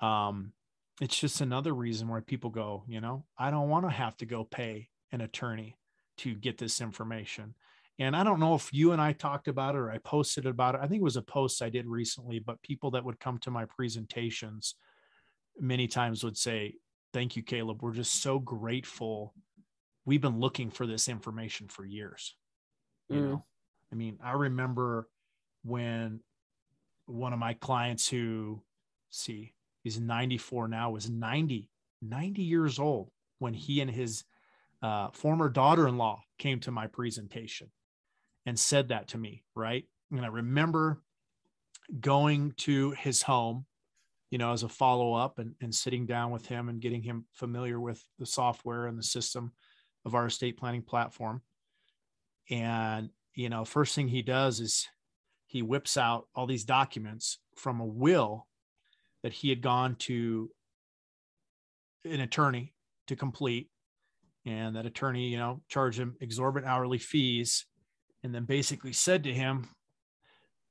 [0.00, 0.52] um,
[1.00, 4.26] it's just another reason why people go you know i don't want to have to
[4.26, 5.76] go pay an attorney
[6.16, 7.54] to get this information
[7.98, 10.74] and i don't know if you and i talked about it or i posted about
[10.74, 13.38] it i think it was a post i did recently but people that would come
[13.38, 14.74] to my presentations
[15.60, 16.74] many times would say
[17.12, 17.82] Thank you, Caleb.
[17.82, 19.34] We're just so grateful.
[20.04, 22.34] We've been looking for this information for years.
[23.08, 23.30] You mm.
[23.30, 23.44] know,
[23.92, 25.08] I mean, I remember
[25.62, 26.20] when
[27.06, 28.62] one of my clients who
[29.10, 31.68] see he's 94 now was 90
[32.00, 34.24] 90 years old when he and his
[34.82, 37.70] uh, former daughter-in-law came to my presentation
[38.46, 41.02] and said that to me right and i remember
[42.00, 43.66] going to his home
[44.32, 47.26] you know, as a follow up and, and sitting down with him and getting him
[47.34, 49.52] familiar with the software and the system
[50.06, 51.42] of our estate planning platform.
[52.48, 54.88] And, you know, first thing he does is
[55.44, 58.46] he whips out all these documents from a will
[59.22, 60.50] that he had gone to
[62.06, 62.72] an attorney
[63.08, 63.68] to complete.
[64.46, 67.66] And that attorney, you know, charged him exorbitant hourly fees
[68.22, 69.68] and then basically said to him,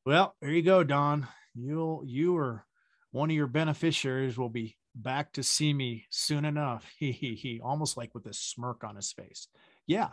[0.06, 1.28] Well, there you go, Don.
[1.54, 2.66] You'll you are
[3.12, 6.90] one of your beneficiaries will be back to see me soon enough.
[6.98, 9.48] He, he, he, almost like with a smirk on his face.
[9.88, 10.10] Yeah,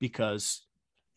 [0.00, 0.66] because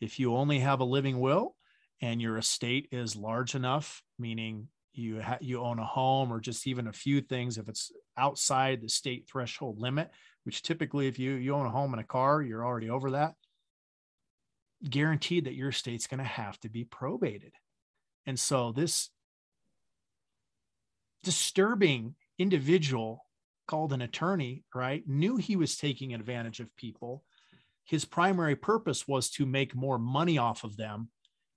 [0.00, 1.54] if you only have a living will
[2.00, 6.66] and your estate is large enough, meaning you ha- you own a home or just
[6.66, 10.10] even a few things, if it's outside the state threshold limit,
[10.44, 13.34] which typically if you you own a home and a car, you're already over that.
[14.88, 17.52] Guaranteed that your estate's going to have to be probated.
[18.26, 19.10] And so this
[21.22, 23.24] disturbing individual
[23.66, 27.24] called an attorney, right, knew he was taking advantage of people.
[27.84, 31.08] His primary purpose was to make more money off of them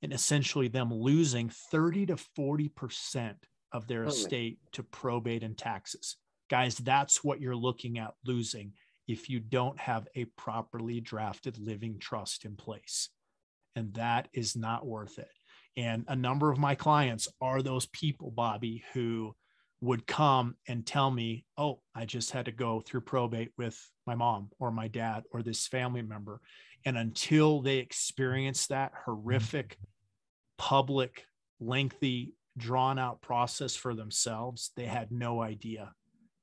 [0.02, 3.36] and essentially them losing 30 to 40%
[3.72, 4.10] of their hmm.
[4.10, 6.18] estate to probate and taxes.
[6.50, 8.74] Guys, that's what you're looking at losing
[9.08, 13.10] if you don't have a properly drafted living trust in place.
[13.76, 15.30] And that is not worth it.
[15.78, 19.36] And a number of my clients are those people, Bobbie, who
[19.82, 24.16] would come and tell me, Oh, I just had to go through probate with my
[24.16, 26.40] mom or my dad or this family member.
[26.86, 29.78] And until they experience that horrific,
[30.58, 31.26] public,
[31.60, 35.94] lengthy, drawn out process for themselves, they had no idea,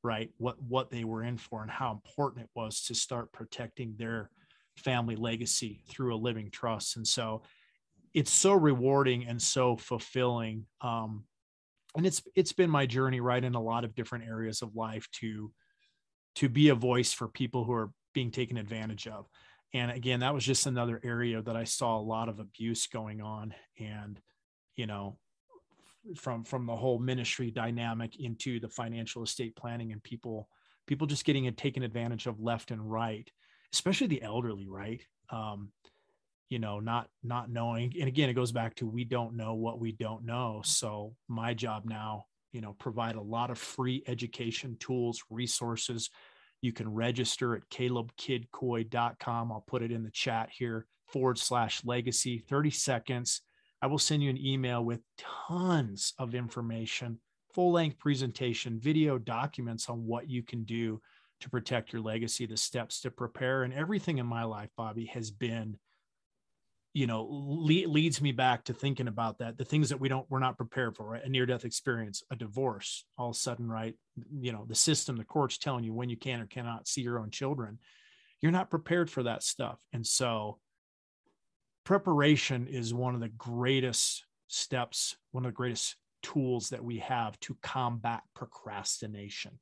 [0.03, 3.95] right, what, what they were in for and how important it was to start protecting
[3.97, 4.31] their
[4.77, 6.97] family legacy through a living trust.
[6.97, 7.43] And so
[8.15, 11.25] it's so rewarding and so fulfilling um,
[11.97, 15.07] and it's it's been my journey right in a lot of different areas of life
[15.13, 15.53] to
[16.37, 19.27] to be a voice for people who are being taken advantage of
[19.75, 23.21] and again that was just another area that i saw a lot of abuse going
[23.21, 24.21] on and
[24.77, 25.19] you know
[26.17, 30.49] from from the whole ministry dynamic into the financial estate planning and people
[30.87, 33.31] people just getting it taken advantage of left and right
[33.73, 35.03] especially the elderly right?
[35.31, 35.71] Um,
[36.51, 39.81] you know not not knowing and again it goes back to we don't know what
[39.81, 40.61] we don't know.
[40.65, 46.11] So my job now you know provide a lot of free education tools resources.
[46.61, 52.39] You can register at calebkidcoy.com i'll put it in the chat here forward slash legacy
[52.39, 53.41] 30 seconds
[53.83, 57.19] i will send you an email with tons of information
[57.53, 61.01] full length presentation video documents on what you can do
[61.41, 65.31] to protect your legacy the steps to prepare and everything in my life bobbie has
[65.31, 65.77] been
[66.95, 70.27] you know le- leads me back to thinking about that the things that we don't
[70.31, 71.25] we're not prepared for right?
[71.25, 73.95] A near death experience a divorce all of a sudden right?
[74.41, 77.19] You know the system the courts telling you when you can or cannot see your
[77.19, 77.79] own children.
[78.41, 79.79] You're not prepared for that stuff.
[79.93, 80.59] And so
[81.85, 87.39] preparation is one of the greatest steps one of the greatest tools that we have
[87.41, 89.59] to combat procrastination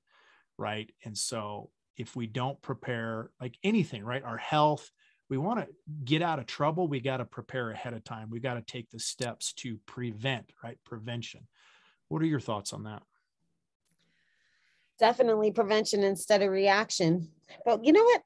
[0.59, 0.93] right?
[1.05, 4.23] And so if we don't prepare like anything right?
[4.23, 4.91] Our health
[5.29, 5.69] we want to
[6.05, 8.29] get out of trouble we got to prepare ahead of time.
[8.31, 10.79] We got to take the steps to prevent right?
[10.85, 11.47] Prevention.
[12.09, 13.03] What are your thoughts on that?
[14.99, 17.31] Definitely prevention instead of reaction.
[17.65, 18.23] But you know what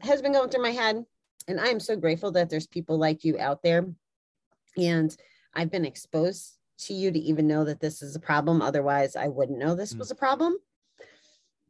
[0.00, 1.04] has been going through my head
[1.48, 3.86] and i am so grateful that there's people like you out there.
[4.76, 5.16] And
[5.54, 8.62] i've been exposed to you to even know that this is a problem.
[8.62, 9.98] Otherwise i wouldn't know this mm.
[9.98, 10.56] was a problem.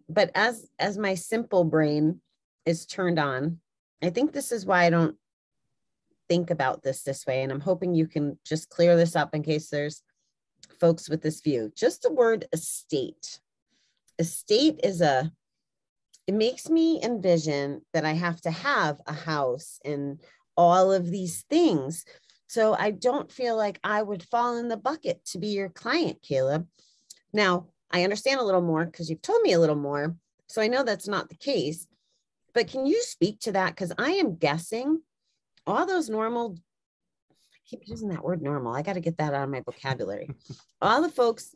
[0.09, 2.21] But as as my simple brain
[2.67, 3.61] is turned on
[4.03, 5.17] i think this is why i don't
[6.29, 7.43] think about this this way.
[7.43, 10.03] And i'm hoping you can just clear this up in case there's
[10.81, 11.73] folks with this view.
[11.75, 13.41] Just the word estate.
[14.19, 15.33] Estate is a
[16.29, 20.21] it makes me envision that i have to have a house and
[20.57, 22.05] all of these things
[22.47, 26.19] so i don't feel like i would fall in the bucket to be your client
[26.23, 26.65] caleb
[27.33, 30.17] now I understand a little more because you've told me a little more.
[30.47, 31.87] So I know that's not the case.
[32.55, 33.71] But can you speak to that?
[33.71, 35.01] Because I am guessing
[35.67, 36.57] all those normal,
[37.31, 38.75] I keep using that word normal.
[38.75, 40.31] I got to get that out of my vocabulary.
[40.83, 41.55] all the folks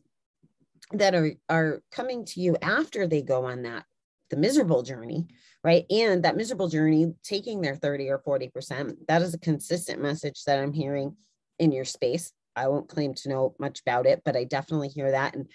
[0.92, 3.84] that are are coming to you after they go on that
[4.32, 5.28] the miserable journey
[5.64, 5.84] right?
[5.90, 10.58] And that miserable journey taking their 30 or 40% that is a consistent message that
[10.58, 11.16] i'm hearing
[11.58, 12.32] in your space.
[12.56, 15.34] I won't claim to know much about it but i definitely hear that.
[15.34, 15.48] And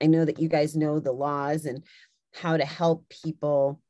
[0.00, 1.82] I know that you guys know the laws and
[2.34, 3.80] how to help people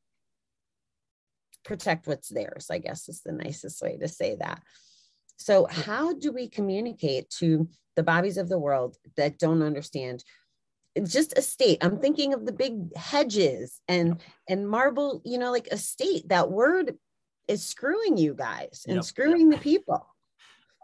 [1.63, 4.63] protect what's theirs, I guess is the nicest way to say that.
[5.37, 10.23] So, how do we communicate to the bobbies of the world that don't understand
[11.03, 11.79] just a state?
[11.81, 16.29] I'm thinking of the big hedges and and marble, you know, like a state.
[16.29, 16.97] That word
[17.47, 19.03] is screwing you guys and yep.
[19.03, 19.59] screwing yep.
[19.59, 20.05] the people.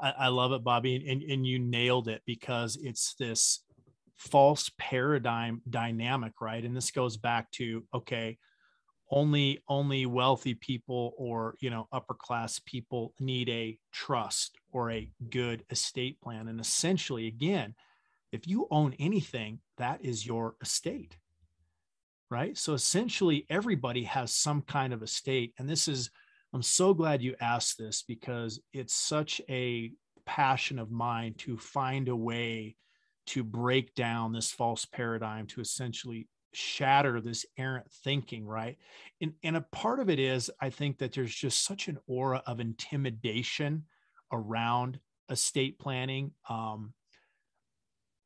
[0.02, 3.64] I, I, love it, Bobbie, and, and you nailed it because it's this
[4.18, 8.38] false paradigm dynamic right and this goes back to okay
[9.12, 15.12] only only wealthy people or you know upper class people need a trust or a
[15.30, 17.76] good estate plan and essentially again
[18.36, 21.18] if you own anything that is your estate
[22.32, 22.58] right?
[22.58, 25.54] So essentially everybody has some kind of estate.
[25.58, 26.10] And this is
[26.54, 29.92] i'm so glad you asked this because it's such a
[30.26, 32.76] passion of mine to find a way
[33.28, 38.78] to break down this false paradigm to essentially shatter this errant thinking right?
[39.22, 42.42] And, and a part of it is i think that there's just such an aura
[42.46, 43.84] of intimidation
[44.32, 46.32] around estate planning.
[46.50, 46.94] Um,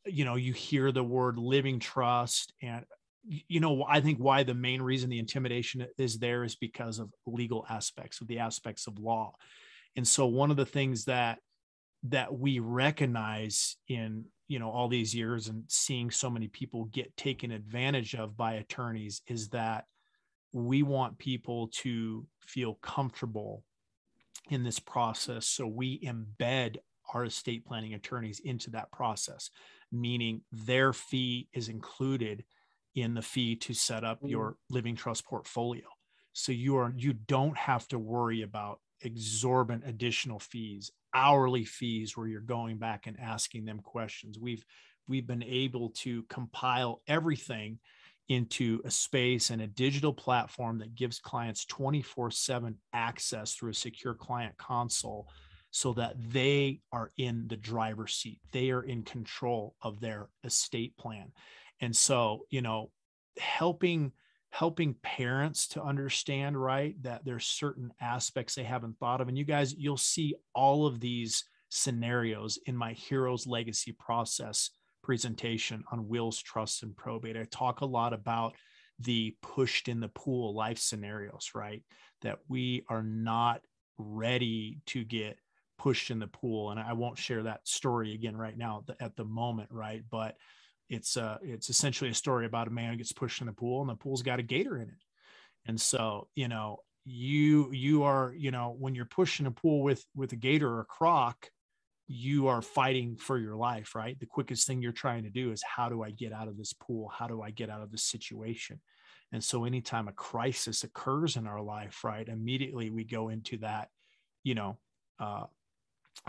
[0.05, 2.85] you know you hear the word living trust and
[3.27, 7.13] you know i think why the main reason the intimidation is there is because of
[7.25, 9.33] legal aspects of the aspects of law.
[9.95, 11.39] And so one of the things that
[12.03, 17.15] that we recognize in you know all these years and seeing so many people get
[17.17, 19.85] taken advantage of by attorneys is that
[20.53, 23.63] we want people to feel comfortable
[24.49, 25.45] in this process.
[25.45, 26.77] So we embed
[27.13, 29.49] our estate planning attorneys into that process
[29.91, 32.43] meaning their fee is included
[32.95, 34.29] in the fee to set up mm.
[34.29, 35.83] your living trust portfolio
[36.33, 42.27] so you are you don't have to worry about exorbitant additional fees hourly fees where
[42.27, 44.63] you're going back and asking them questions we've
[45.07, 47.79] we've been able to compile everything
[48.27, 54.13] into a space and a digital platform that gives clients 24/7 access through a secure
[54.13, 55.27] client console
[55.71, 58.39] so that they are in the driver's seat.
[58.51, 61.31] They are in control of their estate plan.
[61.81, 62.91] And so you know
[63.37, 64.11] helping
[64.51, 69.27] helping parents to understand right that there's certain aspects they haven't thought of.
[69.27, 74.71] And you guys you'll see all of these scenarios in my heroes legacy process
[75.03, 77.37] presentation on wills trust and probate.
[77.37, 78.55] I talk a lot about
[78.99, 81.83] the pushed in the pool life scenarios right
[82.21, 83.61] that we are not
[83.97, 85.37] ready to get
[85.79, 89.25] pushed in the pool and i won't share that story again right now at the
[89.25, 90.03] moment right?
[90.09, 90.35] But
[90.89, 93.81] it's uh it's essentially a story about a man who gets pushed in the pool
[93.81, 95.03] and the pool's got a gator in it.
[95.65, 100.03] And so you know you you are you know when you're pushing a pool with
[100.15, 101.49] with a gator or a croc
[102.07, 104.19] you are fighting for your life right?
[104.19, 106.73] The quickest thing you're trying to do is how do i get out of this
[106.73, 107.11] pool?
[107.15, 108.81] How do i get out of this situation?
[109.31, 113.89] And so anytime a crisis occurs in our life right immediately we go into that
[114.43, 114.77] you know
[115.19, 115.45] uh,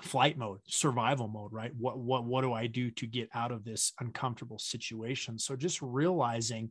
[0.02, 1.72] flight mode survival mode right?
[1.76, 5.38] What what what do i do to get out of this uncomfortable situation?
[5.38, 6.70] So just realizing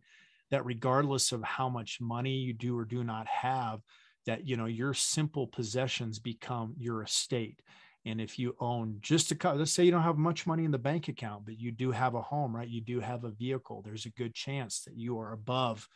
[0.51, 3.81] that regardless of how much money you do or do not have
[4.25, 7.61] that you know your simple possessions become your estate.
[8.05, 10.77] And if you own just a let's say you don't have much money in the
[10.77, 12.67] bank account but you do have a home right?
[12.67, 13.81] You do have a vehicle.
[13.83, 15.87] There's a good chance that you are above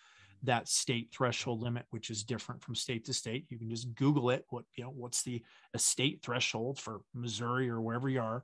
[0.44, 3.46] that state threshold limit, which is different from state to state.
[3.50, 4.46] You can just Google it.
[4.50, 5.42] What you know, what's the
[5.74, 8.44] estate threshold for Missouri or wherever you are,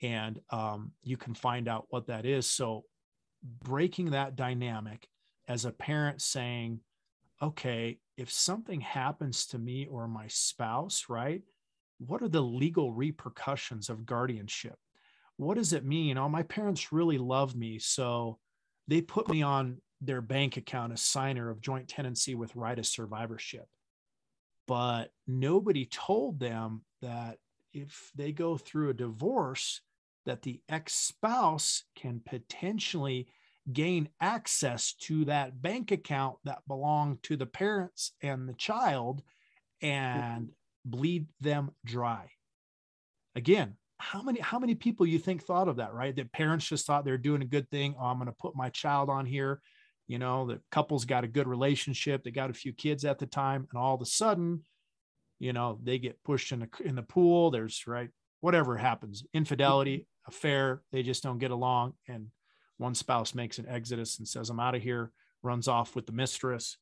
[0.00, 2.48] and um, you can find out what that is.
[2.48, 2.84] So,
[3.64, 5.08] breaking that dynamic
[5.48, 6.80] as a parent, saying,
[7.42, 11.42] "Okay, if something happens to me or my spouse, right?
[11.98, 14.76] What are the legal repercussions of guardianship?
[15.36, 16.18] What does it mean?
[16.18, 18.38] Oh, my parents really love me, so."
[18.88, 22.84] They put me on their bank account a signer of joint tenancy with right of
[22.84, 23.66] survivorship.
[24.66, 27.38] But nobody told them that
[27.72, 29.80] if they go through a divorce,
[30.26, 33.28] that the ex-spouse can potentially
[33.72, 39.22] gain access to that bank account that belonged to the parents and the child
[39.80, 40.50] and
[40.84, 42.28] bleed them dry.
[43.36, 46.14] Again, how many how many people you think thought of that, right?
[46.14, 47.94] That parents just thought they're doing a good thing.
[47.98, 49.60] Oh, I'm going to put my child on here
[50.12, 53.26] you know the couple's got a good relationship they got a few kids at the
[53.26, 54.62] time and all of a sudden
[55.38, 58.10] you know they get pushed in the in the pool there's right
[58.40, 62.26] whatever happens infidelity affair they just don't get along and
[62.78, 66.12] one spouse makes an exodus and says i'm out of here runs off with the
[66.12, 66.78] mistress.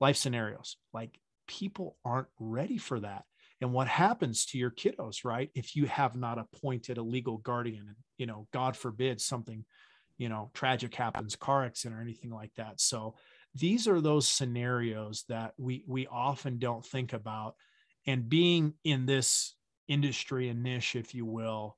[0.00, 3.24] Life scenarios like people aren't ready for that.
[3.60, 7.84] And what happens to your kiddos right if you have not appointed a legal guardian
[7.88, 9.66] and you know god forbid something
[10.20, 12.78] you know tragic happens car accident or anything like that.
[12.78, 13.14] So
[13.54, 17.54] these are those scenarios that we we often don't think about.
[18.06, 19.54] And being in this
[19.88, 21.76] industry and niche if you will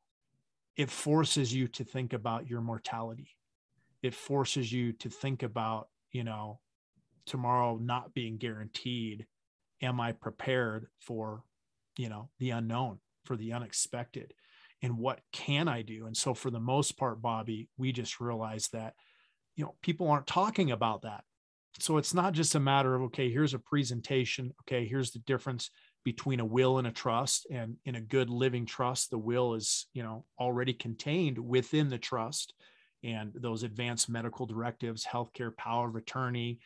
[0.76, 3.28] it forces you to think about your mortality.
[4.02, 6.58] It forces you to think about you know
[7.26, 9.26] tomorrow not being guaranteed.
[9.82, 11.44] Am i prepared for
[11.96, 14.34] you know the unknown for the unexpected
[14.82, 16.06] and what can I do?
[16.06, 18.94] And so for the most part, Bobbie, we just realized that,
[19.56, 21.22] you know, people aren't talking about that.
[21.78, 24.52] So it's not just a matter of, okay, here's a presentation.
[24.62, 25.70] Okay, here's the difference
[26.04, 27.46] between a will and a trust.
[27.50, 31.98] And in a good living trust, the will is, you know, already contained within the
[31.98, 32.52] trust.
[33.04, 36.58] And those advanced medical directives, healthcare power of attorney.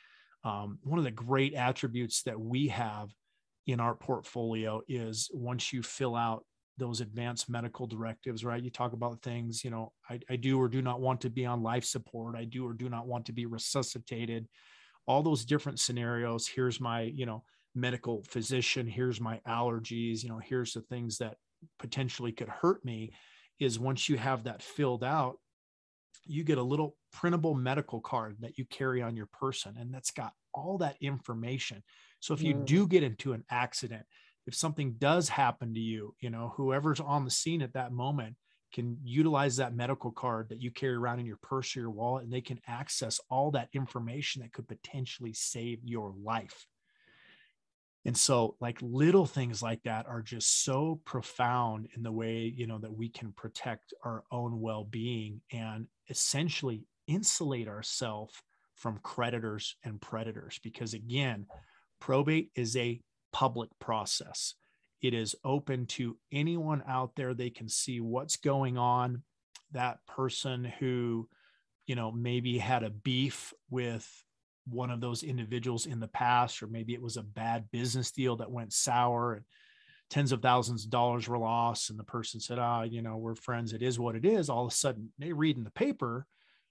[0.42, 3.10] Um, one of the great attributes that we have
[3.66, 6.44] in our portfolio is once you fill out
[6.78, 8.62] those advanced medical directives, right?
[8.62, 11.46] You talk about things, you know, I, I do or do not want to be
[11.46, 12.36] on life support.
[12.36, 14.46] I do or do not want to be resuscitated.
[15.06, 16.46] All those different scenarios.
[16.46, 18.86] Here's my, you know, medical physician.
[18.86, 20.22] Here's my allergies.
[20.22, 21.36] You know, here's the things that
[21.78, 23.12] potentially could hurt me.
[23.58, 25.38] Is once you have that filled out,
[26.26, 30.10] you get a little printable medical card that you carry on your person, and that's
[30.10, 31.82] got all that information.
[32.20, 34.04] So if you do get into an accident,
[34.47, 38.36] if something does happen to you, you know, whoever's on the scene at that moment
[38.72, 42.24] can utilize that medical card that you carry around in your purse or your wallet
[42.24, 46.66] and they can access all that information that could potentially save your life.
[48.05, 52.68] And so like little things like that are just so profound in the way, you
[52.68, 58.34] know, that we can protect our own well-being and essentially insulate ourselves
[58.76, 61.47] from creditors and predators because again,
[61.99, 63.01] probate is a
[63.37, 64.55] public process.
[65.03, 67.34] It is open to anyone out there.
[67.34, 69.24] They can see what's going on.
[69.72, 71.28] That person who,
[71.87, 74.11] you know, maybe had a beef with
[74.66, 78.37] one of those individuals in the past, or maybe it was a bad business deal
[78.37, 79.45] that went sour and
[80.09, 81.91] tens of thousands of dollars were lost.
[81.91, 83.74] And the person said, Ah, oh, you know, we're friends.
[83.74, 84.49] It is what it is.
[84.49, 86.26] All of a sudden, they read in the paper,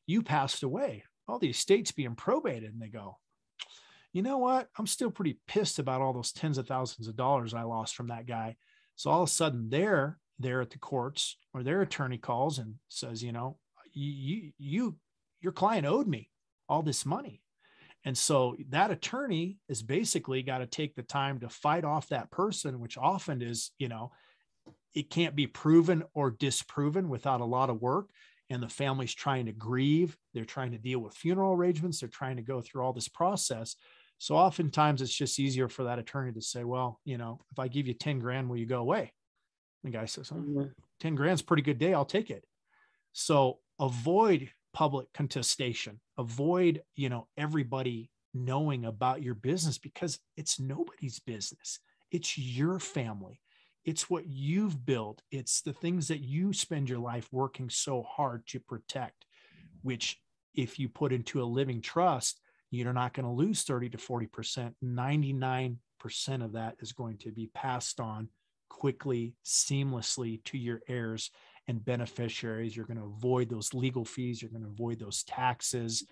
[0.07, 1.03] you passed away.
[1.27, 2.73] All the estates being probated.
[2.73, 3.19] And they go,
[4.15, 4.69] you know what?
[4.79, 8.07] I'm still pretty pissed about all those tens of thousands of dollars I lost from
[8.07, 8.55] that guy.
[8.95, 12.75] So all of a sudden they're there at the courts or their attorney calls and
[12.87, 13.57] says, you know,
[13.91, 14.95] you, you,
[15.41, 16.29] your client owed me
[16.69, 17.41] all this money.
[18.05, 22.31] And so that attorney is basically got to take the time to fight off that
[22.31, 24.13] person, which often is, you know,
[24.93, 28.11] it can't be proven or disproven without a lot of work.
[28.49, 30.15] And the family's trying to grieve.
[30.33, 31.99] They're trying to deal with funeral arrangements.
[31.99, 33.75] They're trying to go through all this process.
[34.17, 37.67] So oftentimes it's just easier for that attorney to say, well, you know, if I
[37.67, 39.11] give you 10 grand, will you go away?
[39.83, 40.63] The guy says, oh, mm-hmm.
[40.99, 41.93] 10 grand's pretty good day.
[41.93, 42.43] I'll take it.
[43.13, 51.19] So avoid public contestation, avoid, you know, everybody knowing about your business because it's nobody's
[51.19, 51.79] business.
[52.11, 53.39] It's your family.
[53.85, 55.21] It's what you've built.
[55.31, 59.25] It's the things that you spend your life working so hard to protect,
[59.83, 60.19] which
[60.53, 62.41] if you put into a living trust,
[62.75, 64.73] you're not going to lose 30 to 40%.
[64.83, 65.77] 99%
[66.43, 68.29] of that is going to be passed on
[68.69, 71.31] quickly, seamlessly to your heirs
[71.67, 72.75] and beneficiaries.
[72.75, 76.05] You're going to avoid those legal fees, you're going to avoid those taxes.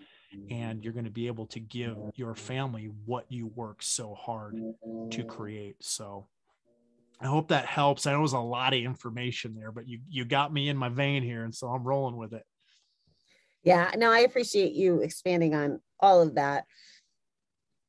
[0.50, 4.56] and you're going to be able to give your family what you work so hard
[5.10, 6.26] to create so
[7.20, 10.00] i hope that helps i know it was a lot of information there but you
[10.08, 12.44] you got me in my vein here and so i'm rolling with it
[13.64, 16.64] yeah no i appreciate you expanding on all of that.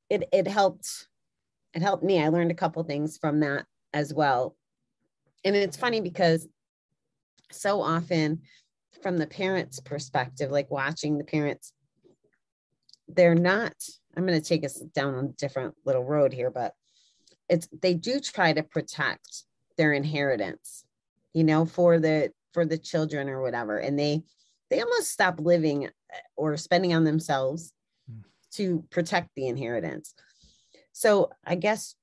[0.10, 1.08] It it helped
[1.74, 2.24] it helped me.
[2.24, 4.56] I learned a couple things from that as well.
[5.44, 6.48] And it's funny because
[7.52, 8.42] so often
[9.04, 11.74] from the parents perspective like watching the parents
[13.08, 13.76] they're not
[14.18, 16.74] i'm going to take us down a different little road here but
[17.48, 19.44] it's they do try to protect
[19.78, 20.86] their inheritance
[21.34, 23.78] you know for the for the children or whatever.
[23.78, 24.24] And they
[24.76, 25.90] they almost stop living uh,
[26.36, 27.72] or spending on themselves
[28.12, 28.22] mm.
[28.54, 30.14] to protect the inheritance.
[30.92, 31.96] So i guess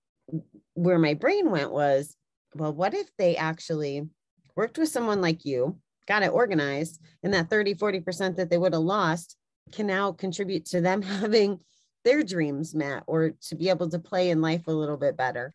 [0.75, 2.17] where my brain went was
[2.55, 4.09] well what if they actually
[4.57, 8.73] worked with someone like you got it organized and that 30 40% that they would
[8.73, 9.37] have lost
[9.73, 11.59] can now contribute to them having
[12.05, 15.55] their dreams met or to be able to play in life a little bit better?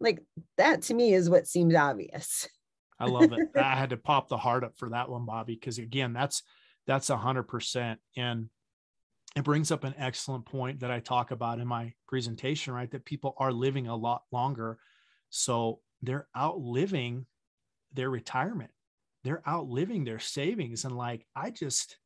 [0.00, 0.20] Like
[0.56, 2.48] that to me is what seems obvious.
[3.00, 3.48] I love it.
[3.56, 6.42] I had to pop the heart up for that one bobbie because again that's
[6.88, 8.00] that's a hundred percent.
[8.16, 8.48] And
[9.36, 12.90] it brings up an excellent point that i talk about in my presentation right?
[12.90, 14.78] That people are living a lot longer.
[15.30, 17.26] So they're outliving
[17.92, 18.70] their retirement.
[19.22, 20.84] They're outliving their savings.
[20.84, 21.98] And like i just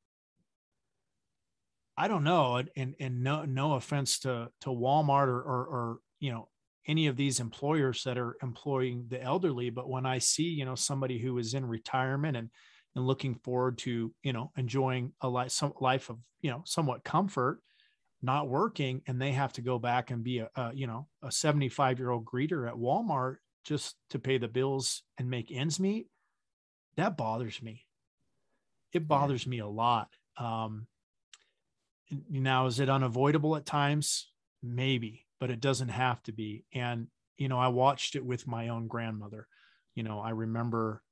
[1.96, 2.60] i don't know.
[2.76, 6.48] And and no no offense to to walmart or or, or you know
[6.88, 10.74] any of these employers that are employing the elderly but when i see you know
[10.74, 12.50] somebody who is in retirement and
[12.94, 17.04] and looking forward to you know enjoying a life some life of you know somewhat
[17.04, 17.60] comfort
[18.24, 21.32] not working and they have to go back and be a, a you know a
[21.32, 26.06] 75 year old greeter at walmart just to pay the bills and make ends meet
[26.96, 27.86] that bothers me.
[28.92, 30.08] It bothers me a lot.
[30.36, 30.86] Um,
[32.28, 34.30] now, is it unavoidable at times?
[34.62, 36.64] Maybe, but it doesn't have to be.
[36.74, 37.06] And,
[37.38, 39.48] you know, I watched it with my own grandmother.
[39.94, 41.02] You know, I remember,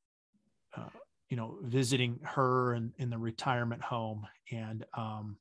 [0.76, 0.90] uh,
[1.30, 5.36] you know, visiting her in, in the retirement home and, um,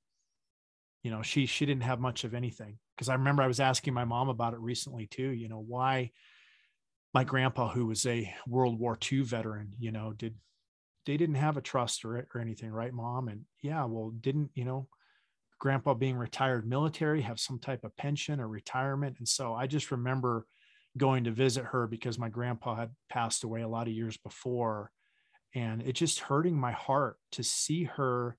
[1.03, 3.93] you know, she, she didn't have much of anything because I remember I was asking
[3.93, 6.11] my mom about it recently too, you know, why,
[7.13, 10.35] my grandpa, who was a World War II veteran, you know, did
[11.05, 13.29] they didn't have a trust or, or anything, right, mom?
[13.29, 14.87] And yeah, well, didn't, you know,
[15.57, 19.15] grandpa being retired military have some type of pension or retirement?
[19.17, 20.45] And so I just remember
[20.97, 24.91] going to visit her because my grandpa had passed away a lot of years before.
[25.55, 28.37] And it just hurting my heart to see her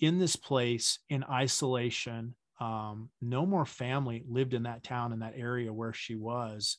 [0.00, 2.34] in this place in isolation.
[2.60, 6.78] Um, no more family lived in that town, in that area where she was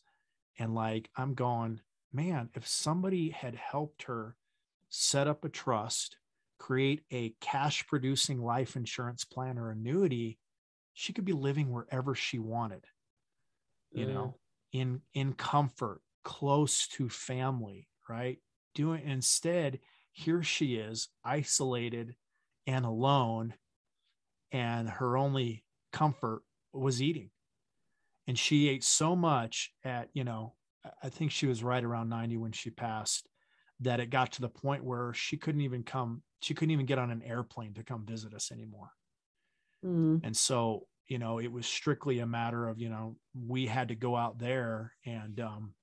[0.59, 1.79] and like, I'm going,
[2.13, 4.35] man, if somebody had helped her
[4.89, 6.17] set up a trust,
[6.59, 10.37] create a cash producing life insurance plan or annuity,
[10.93, 12.83] she could be living wherever she wanted,
[13.91, 14.13] you mm.
[14.13, 14.35] know,
[14.73, 18.39] in in comfort, close to family, right?
[18.75, 19.79] Doing instead,
[20.11, 22.15] here she is, isolated
[22.67, 23.53] and alone,
[24.51, 26.43] and her only comfort
[26.73, 27.31] was eating
[28.29, 30.53] and she ate so much at you know
[31.03, 33.27] i think she was right around 90 when she passed
[33.81, 36.99] that it got to the point where she couldn't even come she couldn't even get
[36.99, 38.91] on an airplane to come visit us anymore
[39.83, 40.21] mm.
[40.23, 43.95] and so you know it was strictly a matter of you know we had to
[43.95, 45.73] go out there and um,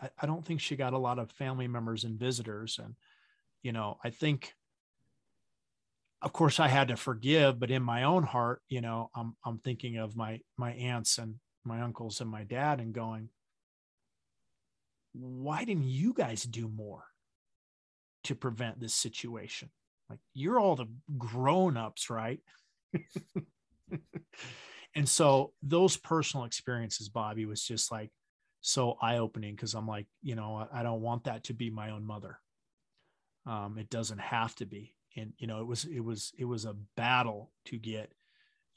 [0.00, 2.94] I, I don't think she got a lot of family members and visitors and
[3.62, 4.54] you know i think
[6.22, 9.58] of course i had to forgive but in my own heart you know i'm i'm
[9.58, 11.36] thinking of my my aunts and
[11.68, 13.28] my uncles and my dad and going,
[15.12, 17.04] why didn't you guys do more
[18.24, 19.70] to prevent this situation?
[20.10, 22.40] Like, you're all the grown ups, right?
[24.94, 28.10] and so, those personal experiences, Bobbie, was just like
[28.68, 31.90] so eye opening because I'm like, you know, I don't want that to be my
[31.90, 32.38] own mother.
[33.46, 34.94] Um, it doesn't have to be.
[35.16, 38.12] And, you know, it was, it was, it was a battle to get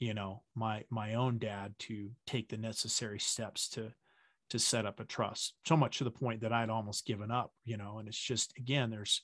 [0.02, 3.92] you know my my own dad to take the necessary steps to
[4.50, 7.52] to set up a trust so much to the point that i'd almost given up
[7.64, 9.22] you know and it's just again there's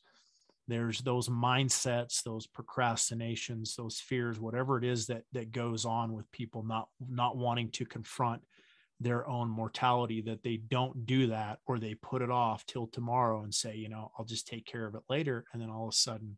[0.69, 6.31] there's those mindsets those procrastinations those fears whatever it is that that goes on with
[6.31, 8.41] people not not wanting to confront
[9.01, 13.43] their own mortality that they don't do that or they put it off till tomorrow
[13.45, 15.93] and say you know i'll just take care of it later and then all of
[15.93, 16.37] a sudden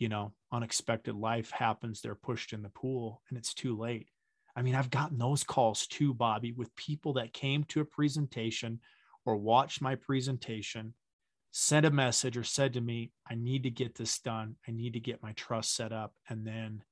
[0.00, 4.08] you know, unexpected life happens, they're pushed in the pool and it's too late.
[4.56, 8.80] I mean, I've gotten those calls too, Bobbie, with people that came to a presentation
[9.24, 10.94] or watched my presentation,
[11.52, 14.56] sent a message or said to me, I need to get this done.
[14.66, 16.14] I need to get my trust set up.
[16.28, 16.82] And then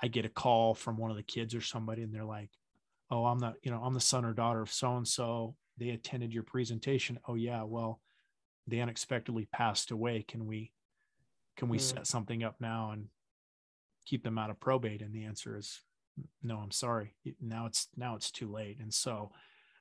[0.00, 2.50] I get a call from one of the kids or somebody and they're like,
[3.10, 5.54] Oh, I'm the, you know, I'm the son or daughter of so and so.
[5.78, 7.18] They attended your presentation.
[7.28, 8.00] Oh yeah, well,
[8.66, 10.24] they unexpectedly passed away.
[10.26, 10.72] Can we
[11.56, 11.82] can we mm.
[11.82, 13.06] set something up now and
[14.06, 15.02] keep them out of probate?
[15.02, 15.80] And the answer is
[16.42, 17.14] no, I'm sorry.
[17.40, 18.78] Now it's now it's too late.
[18.80, 19.30] And so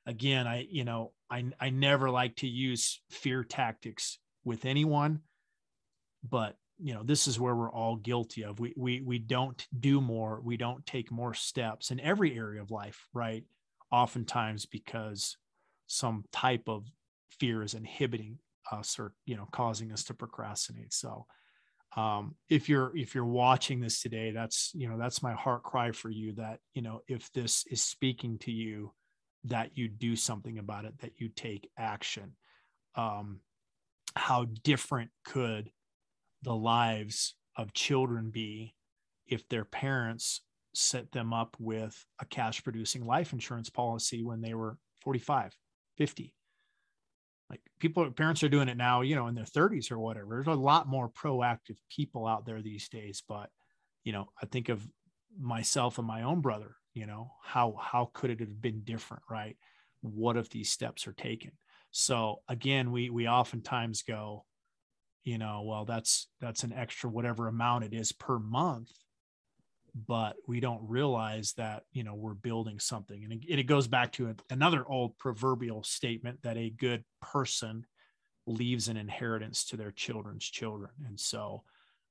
[0.05, 5.21] again, I, you know, I I never like to use fear tactics with anyone,
[6.28, 8.59] but you know this is where we're all guilty of.
[8.59, 12.71] We we we don't do more we don't take more steps in every area of
[12.71, 13.43] life right?
[13.91, 15.38] Oftentimes because
[15.88, 16.86] some type of
[17.39, 18.39] fear is inhibiting
[18.71, 20.93] us or you know causing us to procrastinate.
[20.93, 21.25] So
[21.95, 25.91] um, if you're if you're watching this today that's you know that's my heart cry
[25.91, 28.93] for you that you know if this is speaking to you
[29.45, 32.34] that you do something about it that you take action.
[32.95, 33.41] Um,
[34.15, 35.69] how different could
[36.47, 38.73] the lives of children be
[39.27, 40.39] if their parents
[40.73, 45.53] set them up with a cash producing life insurance policy when they were 45
[45.97, 46.33] 50
[47.49, 50.29] like people parents are doing it now you know in their 30s or whatever.
[50.29, 53.49] There's a lot more proactive people out there these days but
[54.05, 54.87] you know i think of
[55.37, 59.57] myself and my own brother you know how how could it have been different right?
[59.99, 61.51] What if these steps are taken?
[61.91, 64.45] So again we we oftentimes go
[65.24, 68.91] you know well that's that's an extra whatever amount it is per month.
[70.07, 73.24] But we don't realize that you know we're building something.
[73.24, 77.86] And it, it goes back to another old proverbial statement that a good person
[78.45, 80.91] leaves an inheritance to their children's children.
[81.07, 81.63] And so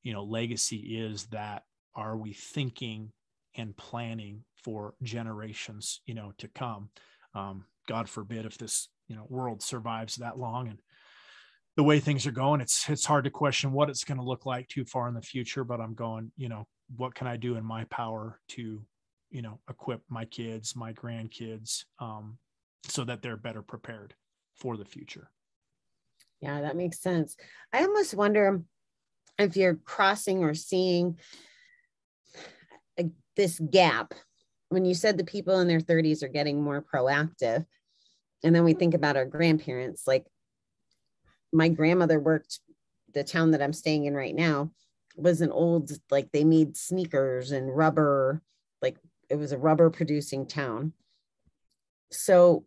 [0.03, 1.63] you know legacy is that
[1.95, 3.13] are we thinking
[3.57, 6.91] and planning for generations you know to come?
[7.35, 10.81] Um, god forbid if this you know world survives that long and
[11.77, 14.47] the way things are going, it's it's hard to question what it's going to look
[14.47, 15.63] like too far in the future.
[15.63, 16.67] But I'm going, you know,
[16.97, 18.83] what can I do in my power to,
[19.31, 22.39] you know, equip my kids, my grandkids, um,
[22.85, 24.15] so that they're better prepared
[24.55, 25.31] for the future.
[26.41, 27.37] Yeah, that makes sense.
[27.73, 28.63] I almost wonder
[29.39, 31.19] if you're crossing or seeing
[32.99, 34.15] a, this gap
[34.69, 37.65] when you said the people in their 30s are getting more proactive
[38.43, 40.27] and then we think about our grandparents like
[41.53, 42.61] my grandmother worked
[43.15, 44.71] the town that I'm staying in right now
[45.17, 48.43] was an old like they made sneakers and rubber
[48.83, 48.99] like
[49.31, 50.93] it was a rubber producing town.
[52.11, 52.65] So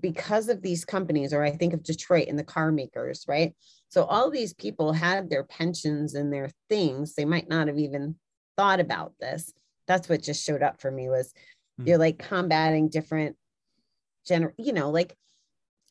[0.00, 3.54] because of these companies or i think of detroit and the car makers right?
[3.88, 7.14] So all these people had their pensions and their things.
[7.14, 8.16] They might not have even
[8.56, 9.52] thought about this.
[9.86, 11.32] That's what just showed up for me was
[11.80, 11.88] mm-hmm.
[11.88, 13.36] you're like combating different
[14.28, 15.16] gener you know like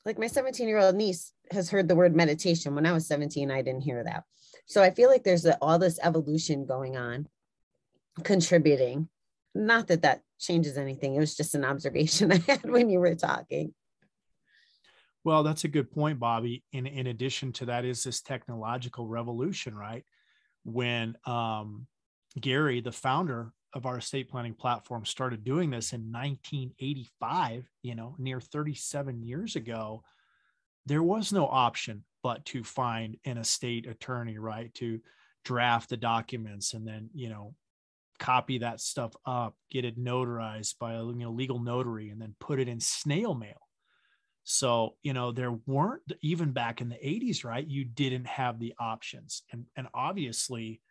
[0.05, 2.75] like my 17 year old niece has heard the word meditation.
[2.75, 4.23] When I was 17, I didn't hear that.
[4.65, 7.27] So I feel like there's a, all this evolution going on,
[8.23, 9.09] contributing.
[9.55, 11.15] Not that that changes anything.
[11.15, 13.73] It was just an observation I had when you were talking.
[15.23, 16.63] Well, that's a good point, Bobbie.
[16.71, 20.05] In in addition to that, is this technological revolution, right?
[20.63, 21.87] When um,
[22.39, 28.15] Gary, the founder of our estate planning platform, started doing this in 1985, you know,
[28.17, 30.03] near 37 years ago
[30.87, 34.73] there was no option but to find an estate attorney, right?
[34.75, 34.99] To
[35.43, 37.53] draft the documents and then, you know,
[38.19, 42.35] copy that stuff up, get it notarized by a you know, legal notary, and then
[42.39, 43.61] put it in snail mail.
[44.43, 47.67] So, you know, there weren't even back in the 80s, right?
[47.67, 49.43] You didn't have the options.
[49.51, 50.81] And and obviously,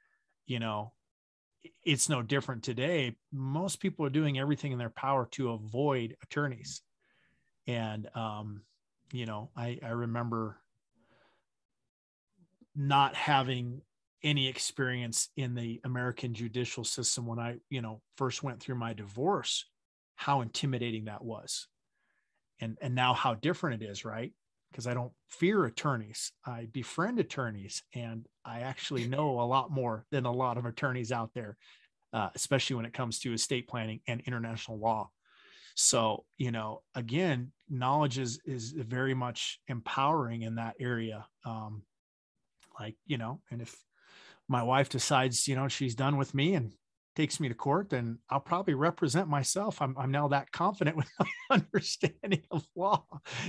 [0.46, 0.92] you know,
[1.82, 3.16] it's no different today.
[3.32, 6.82] Most people are doing everything in their power to avoid attorneys.
[7.66, 8.62] And um,
[9.12, 10.58] you know, I, I remember
[12.74, 13.80] not having
[14.22, 18.92] any experience in the American judicial system when I, you know, first went through my
[18.92, 19.64] divorce,
[20.16, 21.68] how intimidating that was.
[22.60, 24.32] And and now how different it is, right?
[24.70, 26.32] Because I don't fear attorneys.
[26.44, 31.12] I befriend attorneys and I actually know a lot more than a lot of attorneys
[31.12, 31.56] out there,
[32.12, 35.10] uh, especially when it comes to estate planning and international law.
[35.76, 41.26] So, you know, again, knowledge is is very much empowering in that area.
[41.44, 41.82] Um,
[42.80, 43.76] like, you know, and if
[44.48, 46.72] my wife decides, you know, she's done with me and
[47.14, 49.82] takes me to court, then I'll probably represent myself.
[49.82, 53.04] I'm, I'm now that confident with my understanding of law.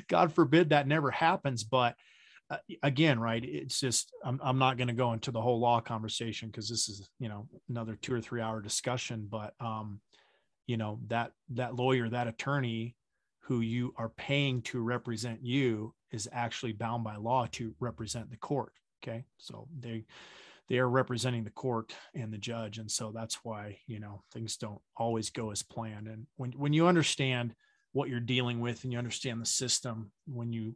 [0.08, 1.64] God forbid that never happens.
[1.64, 1.96] But
[2.50, 5.82] uh, again, right, it's just, I'm, I'm not going to go into the whole law
[5.82, 9.28] conversation because this is, you know, another two or three hour discussion.
[9.30, 10.00] But um,
[10.68, 12.96] you know that that lawyer that attorney
[13.40, 18.38] who you are paying to represent you is actually bound by law to represent the
[18.38, 19.26] court okay?
[19.38, 20.06] So they
[20.70, 24.58] they are representing the court and the judge and so that's why you know things
[24.58, 26.08] don't always go as planned.
[26.08, 27.54] And when when you understand
[27.94, 30.76] what you're dealing with and you understand the system when you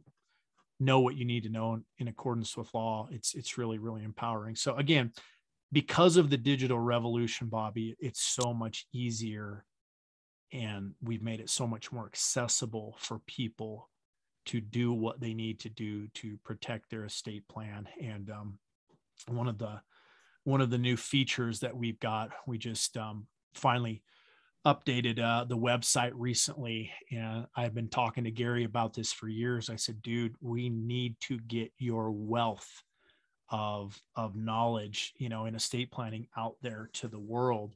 [0.80, 4.56] know what you need to know in, accordance with law it's it's really really empowering.
[4.56, 5.12] So again
[5.72, 9.64] because of the digital revolution bobbie it's so much easier
[10.52, 13.88] and we've made it so much more accessible for people
[14.44, 17.88] to do what they need to do to protect their estate plan.
[18.00, 18.58] And um,
[19.28, 19.80] one of the
[20.44, 24.02] one of the new features that we've got we just um, finally
[24.66, 26.92] updated uh, the website recently.
[27.10, 29.70] And i've been talking to gary about this for years.
[29.70, 32.82] I said dude we need to get your wealth
[33.48, 37.74] of of knowledge you know in estate planning out there to the world.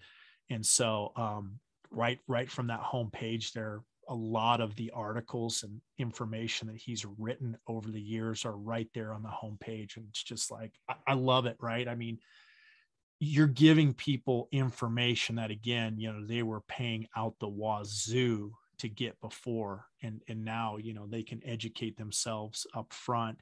[0.49, 1.59] And so um,
[1.97, 7.05] right right from that homepage there a lot of the articles and information that he's
[7.19, 10.95] written over the years are right there on the homepage and it's just like I,
[11.09, 11.89] I love it right?
[11.89, 12.19] I mean
[13.19, 18.89] you're giving people information that again you know they were paying out the wazoo to
[18.89, 23.39] get before and and now you know they can educate themselves up front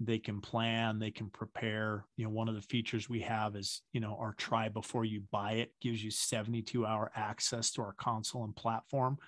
[0.00, 2.04] they can plan they can prepare.
[2.16, 5.22] You know one of the features we have is you know our try before you
[5.32, 9.18] buy it gives you 72 hour access to our console and platform.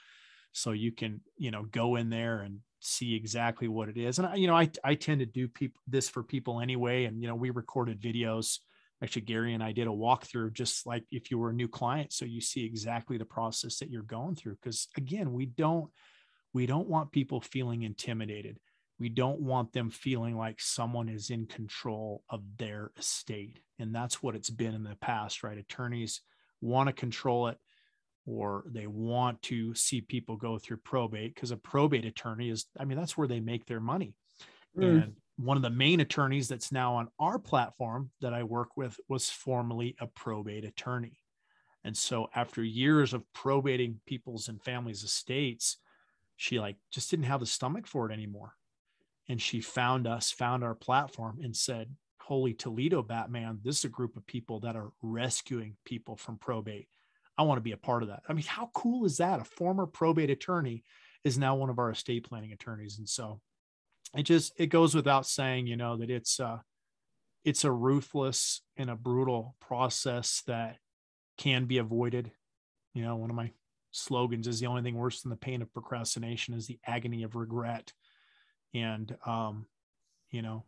[0.52, 4.18] So you can you know go in there and see exactly what it is.
[4.18, 7.04] And I, you know i i tend to do people this for people anyway.
[7.04, 8.58] And you know we recorded videos.
[9.02, 12.12] Actually Gary and I did a walkthrough just like if you were a new client.
[12.12, 14.56] So you see exactly the process that you're going through.
[14.62, 15.90] Because again we don't
[16.52, 18.58] we don't want people feeling intimidated
[19.00, 24.22] we don't want them feeling like someone is in control of their estate and that's
[24.22, 26.20] what it's been in the past right attorneys
[26.60, 27.58] want to control it
[28.26, 32.84] or they want to see people go through probate because a probate attorney is i
[32.84, 34.14] mean that's where they make their money
[34.78, 35.02] mm.
[35.02, 38.98] and one of the main attorneys that's now on our platform that I work with
[39.08, 41.18] was formerly a probate attorney.
[41.82, 45.78] And so after years of probating people's and families' estates,
[46.36, 48.52] she like just didn't have the stomach for it anymore.
[49.30, 53.88] And she found us, found our platform and said, Holy Toledo Batman, this is a
[53.88, 56.88] group of people that are rescuing people from probate.
[57.38, 58.22] I want to be a part of that.
[58.28, 59.40] I mean, how cool is that?
[59.40, 60.82] A former probate attorney
[61.24, 62.98] is now one of our estate planning attorneys.
[62.98, 63.40] And so
[64.16, 66.58] it just it goes without saying you know that it's uh
[67.44, 70.76] it's a ruthless and a brutal process that
[71.38, 72.30] can be avoided
[72.94, 73.50] you know one of my
[73.92, 77.34] slogans is the only thing worse than the pain of procrastination is the agony of
[77.34, 77.92] regret
[78.74, 79.66] and um
[80.30, 80.64] you know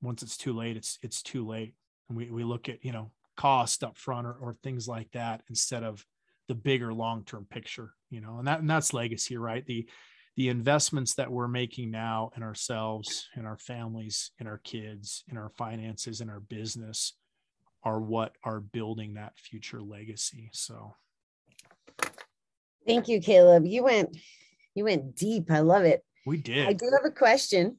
[0.00, 1.74] once it's too late it's it's too late
[2.08, 5.42] and we, we look at you know cost up front or, or things like that
[5.48, 6.04] instead of
[6.48, 9.86] the bigger long-term picture you know and that and that's legacy right the
[10.36, 15.36] the investments that we're making now in ourselves, in our families, in our kids, in
[15.36, 17.14] our finances, in our business
[17.84, 20.48] are what are building that future legacy.
[20.52, 20.94] So
[22.86, 23.66] thank you, Caleb.
[23.66, 24.16] You went
[24.74, 25.50] you went deep.
[25.50, 26.02] I love it.
[26.24, 26.68] We did.
[26.68, 27.78] I do have a question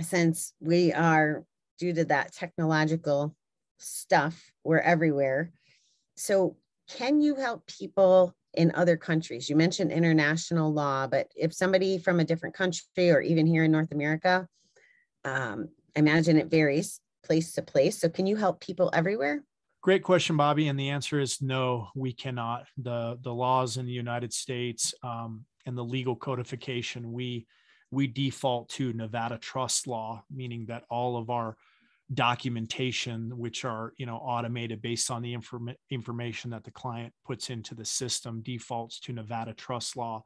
[0.00, 1.44] since we are
[1.78, 3.34] due to that technological
[3.78, 5.52] stuff, we're everywhere.
[6.16, 6.56] So
[6.88, 9.48] can you help people in other countries?
[9.48, 13.72] You mentioned international law, but if somebody from a different country or even here in
[13.72, 14.48] North America,
[15.24, 18.00] um, I imagine it varies place to place.
[18.00, 19.44] So, can you help people everywhere?
[19.82, 20.68] Great question, Bobbie.
[20.68, 22.66] And the answer is no, we cannot.
[22.76, 27.46] The the laws in the United States um, and the legal codification, we
[27.90, 31.56] we default to Nevada trust law, meaning that all of our
[32.14, 37.50] documentation which are you know automated based on the inform- information that the client puts
[37.50, 40.24] into the system defaults to nevada trust law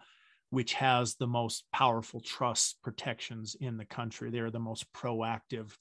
[0.52, 4.30] which has the most powerful trust protections in the country.
[4.30, 5.74] They're the most proactive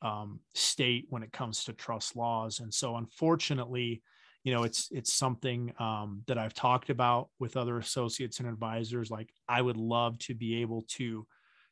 [0.00, 2.60] um, state when it comes to trust laws.
[2.60, 4.04] And so unfortunately
[4.46, 9.10] you know it's it's something um, that i've talked about with other associates and advisors
[9.10, 11.26] like i would love to be able to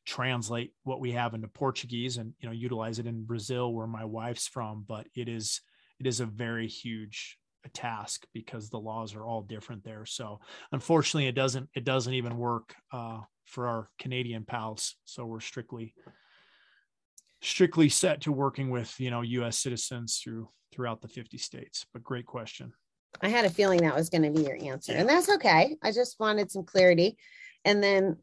[0.04, 4.04] translate what we have into Portuguese and you know utilize it in Brazil where my
[4.04, 5.60] wife's from but it is
[5.98, 7.38] it is a very huge
[7.72, 10.04] task because the laws are all different there.
[10.04, 10.40] So
[10.72, 14.96] unfortunately it doesn't it doesn't even work uh, for our Canadian pals.
[15.04, 15.94] So we're strictly
[17.40, 22.02] strictly set to working with you know US citizens through throughout the 50 states but
[22.02, 22.72] great question
[23.22, 25.92] I had a feeling that was going to be your answer and that's okay I
[25.92, 27.16] just wanted some clarity
[27.64, 28.16] and then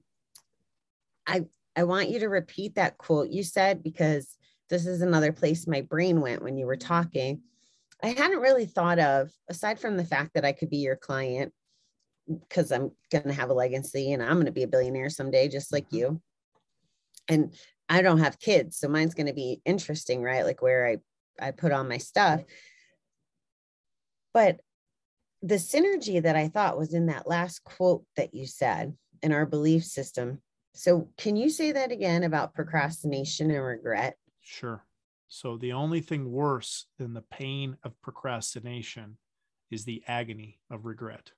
[1.26, 1.46] I
[1.76, 4.38] I want you to repeat that quote you said because
[4.72, 7.42] this is another place my brain went when you were talking.
[8.02, 11.54] I hadn't really thought of, aside from the fact that I could be your client
[12.28, 15.50] because I'm going to have a legacy and I'm going to be a billionaire someday,
[15.50, 15.98] just like mm-hmm.
[15.98, 16.22] you.
[17.28, 17.54] And
[17.90, 20.46] I don't have kids, so mine's going to be interesting, right?
[20.46, 20.98] Like where I
[21.40, 22.42] I put on my stuff.
[24.34, 24.60] But
[25.42, 29.46] the synergy that I thought was in that last quote that you said in our
[29.46, 30.42] belief system.
[30.74, 34.16] So, can you say that again about procrastination and regret?
[34.42, 34.86] Sure.
[35.28, 39.18] So, the only thing worse than the pain of procrastination
[39.70, 41.32] is the agony of regret.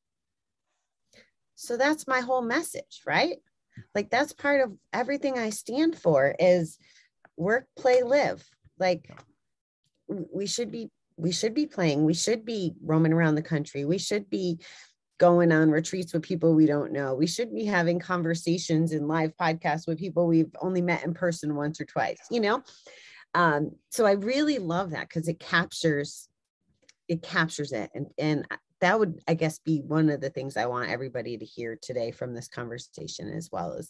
[1.55, 3.37] So, that's my whole message, right?
[3.75, 3.81] Hmm.
[3.95, 6.77] Like, that's part of everything I stand for is
[7.37, 8.47] work, play, live.
[8.77, 9.09] Like,
[10.33, 12.05] we should be we should be playing.
[12.05, 13.85] We should be roaming around the country.
[13.85, 14.59] We should be
[15.19, 17.13] going on retreats with people we don't know.
[17.13, 21.55] We should be having conversations and live podcasts with people we've only met in person
[21.55, 22.63] once or twice you know?
[23.35, 26.27] Um, so i really love that because it captures
[27.07, 27.89] it captures it.
[27.93, 28.47] And and
[28.81, 32.11] that would i guess be one of the things i want everybody to hear today
[32.11, 33.89] from this conversation as well as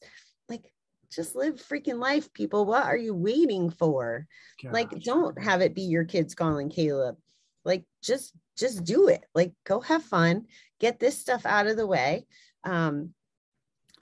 [0.50, 0.72] like
[1.16, 2.66] just live freaking life, people.
[2.66, 4.28] What are you waiting for?
[4.61, 4.74] Gosh.
[4.74, 7.18] Like, don't have it be your kids calling Caleb.
[7.66, 9.24] Like, just just do it.
[9.34, 10.45] Like, go have fun,
[10.80, 12.26] get this stuff out of the way.
[12.64, 13.14] Um,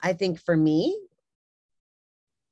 [0.02, 0.98] I think for me,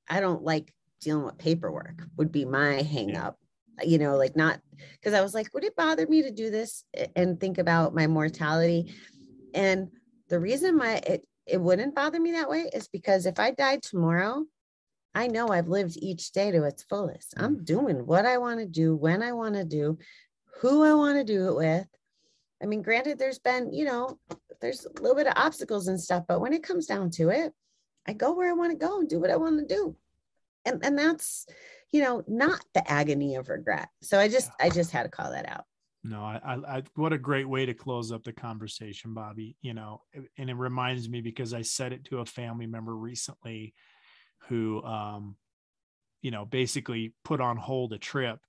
[0.08, 3.38] I don't like dealing with paperwork, would be my hang up.
[3.82, 4.61] You know, like not
[5.00, 6.84] because I was like, would it bother me to do this
[7.16, 8.94] and think about my mortality?
[9.54, 9.88] And
[10.28, 13.82] the reason my it it wouldn't bother me that way is because if I died
[13.82, 14.44] tomorrow,
[15.14, 17.34] I know I've lived each day to its fullest.
[17.36, 17.64] I'm mm.
[17.64, 19.98] doing what I want to do, when I want to do,
[20.61, 21.86] who I want to do it with.
[22.62, 24.18] I mean, granted, there's been, you know,
[24.61, 27.53] there's a little bit of obstacles and stuff, but when it comes down to it,
[28.07, 29.96] I go where I want to go and do what I want to do.
[30.64, 31.46] And and that's,
[31.90, 33.88] you know, not the agony of regret.
[34.03, 35.64] So I just I just had to call that out.
[36.03, 40.03] No, I, I, what a great way to close up the conversation, bobbie You know,
[40.38, 43.74] and it reminds me because I said it to a family member recently
[44.48, 45.36] who, um,
[46.22, 48.40] you know, basically put on hold a trip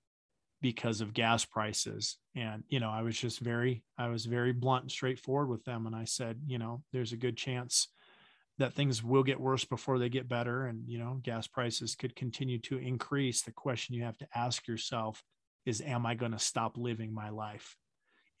[0.62, 2.16] because of gas prices.
[2.34, 5.86] And, you know, I was just very, I was very blunt and straightforward with them.
[5.86, 7.88] And I said, you know, there's a good chance
[8.58, 10.66] that things will get worse before they get better.
[10.66, 13.42] And, you know, gas prices could continue to increase.
[13.42, 15.22] The question you have to ask yourself
[15.64, 17.76] is am I going to stop living my life?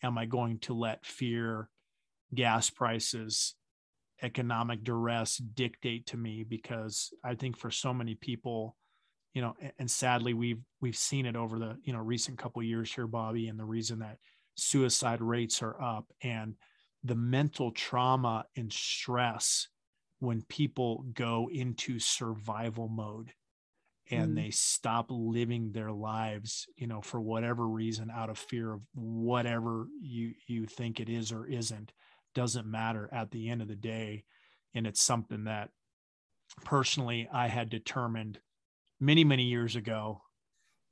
[0.02, 1.68] Am I going to let fear,
[2.34, 3.54] gas prices,
[4.22, 6.44] economic duress dictate to me?
[6.44, 8.76] Because I think for so many people,
[9.34, 12.92] you know, and sadly we've we've seen it over the you know recent couple years
[12.92, 14.18] here, Bobbie and the reason that
[14.54, 16.54] suicide rates are up and
[17.04, 19.68] the mental trauma and stress
[20.20, 23.32] when people go into survival mode
[24.12, 24.36] and mm.
[24.36, 29.86] they stop living their lives you know for whatever reason out of fear of whatever
[30.00, 31.92] you you think it is or isn't
[32.34, 34.24] doesn't matter at the end of the day
[34.74, 35.70] and it's something that
[36.64, 38.38] personally i had determined
[39.00, 40.20] many many years ago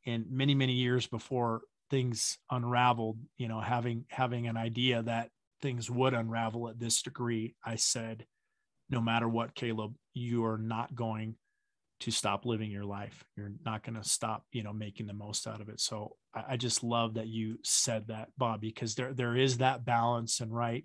[0.06, 1.60] and many many years before
[1.90, 5.30] things unraveled you know having having an idea that
[5.60, 8.24] things would unravel at this degree i said
[8.88, 11.34] no matter what caleb you are not going
[12.00, 13.24] to stop living your life.
[13.36, 15.80] You're not going to stop, you know, making the most out of it.
[15.80, 19.84] So I, I, just love that you said that, Bob, because there there is that
[19.84, 20.84] balance and right.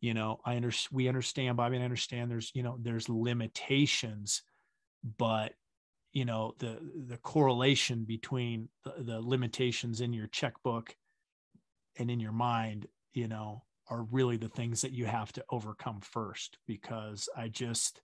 [0.00, 0.96] You know, I understand.
[0.96, 2.30] We understand, Bobbie, and I understand.
[2.30, 4.42] There's, you know, there's limitations,
[5.16, 5.52] but
[6.12, 10.94] you know the the correlation between the, the limitations in your checkbook
[11.98, 16.00] and in your mind, you know, are really the things that you have to overcome
[16.00, 16.58] first.
[16.66, 18.00] Because I just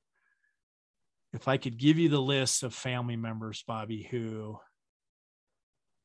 [1.35, 4.59] if I could give you the list of family members, Bobbie, who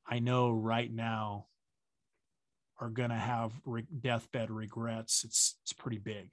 [0.05, 1.45] I know right now
[2.79, 6.31] are going to have re- deathbed regrets, it's it's pretty big.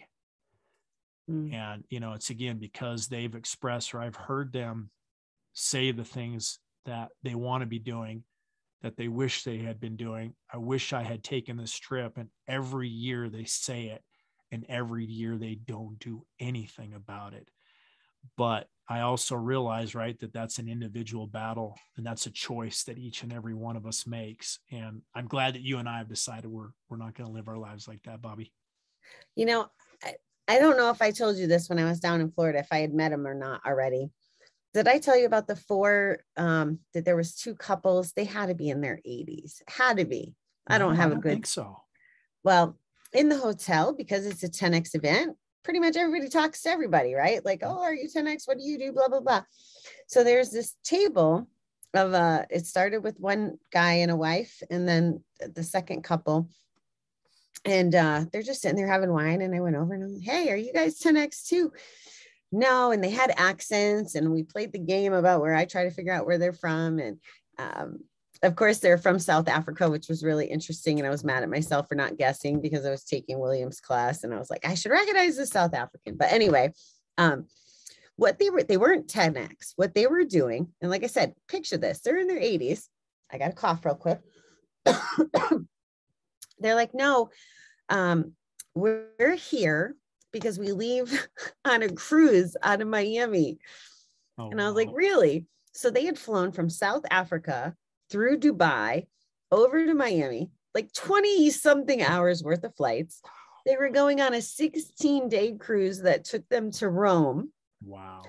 [1.31, 1.53] Mm.
[1.53, 4.91] And you know, it's again because they've expressed or I've heard them
[5.53, 8.25] say the things that they want to be doing
[8.83, 10.35] that they wish they had been doing.
[10.53, 14.03] I wish I had taken this trip and every year they say it
[14.51, 17.49] and every year they don't do anything about it.
[18.37, 22.99] But I also realize, right, that that's an individual battle and that's a choice that
[22.99, 24.61] each and every one of us makes.
[24.71, 27.49] And I'm glad that you and I have decided we're we're not going to live
[27.49, 28.53] our lives like that, Bobbie.
[29.35, 29.67] You know,
[30.05, 30.15] I,
[30.47, 32.69] I don't know if I told you this when I was down in Florida, if
[32.71, 34.11] I had met him or not already.
[34.73, 38.13] Did I tell you about the four um that there was two couples?
[38.13, 39.63] They had to be in their 80s.
[39.69, 40.35] Had to be.
[40.69, 41.83] I don't no, have I don't a good think so.
[42.45, 42.79] Well,
[43.13, 47.45] in the hotel because it's a 10x event pretty much everybody talks to everybody, right?
[47.45, 48.47] Like, oh, are you 10X?
[48.47, 48.93] What do you do?
[48.93, 49.43] Blah, blah, blah.
[50.07, 51.49] So there's this table
[51.93, 56.49] of uh it started with one guy and a wife, and then the second couple.
[57.65, 59.43] And uh, they're just sitting there having wine.
[59.43, 61.73] And I went over and I'm like, hey, are you guys 10X too?
[62.53, 65.91] no, and they had accents, and we played the game about where I try to
[65.91, 67.19] figure out where they're from, and
[67.59, 67.99] um,
[68.43, 70.99] of course they're from South Africa, which was really interesting.
[70.99, 74.25] And I was mad at myself for not guessing because I was taking William's class,
[74.25, 76.17] and I was like, I should recognize the South African.
[76.17, 76.73] But anyway,
[77.19, 77.47] um,
[78.17, 79.73] what they were they weren't 10x.
[79.77, 82.85] What they were doing, and like I said, picture this: they're in their 80s.
[83.31, 84.21] I got a cough real quick.
[86.59, 87.31] they're like, no,
[87.89, 88.33] um,
[88.75, 89.97] we're here
[90.33, 91.27] because we leave
[91.65, 93.59] on a cruise out of Miami.
[94.39, 95.47] Oh, and I was like, really?
[95.73, 97.75] So they had flown from South Africa
[98.11, 99.07] through Dubai
[99.51, 103.21] over to Miami, like 20 something hours worth of flights.
[103.65, 107.53] They were going on a 16 day cruise that took them to Rome.
[107.85, 108.23] Wow.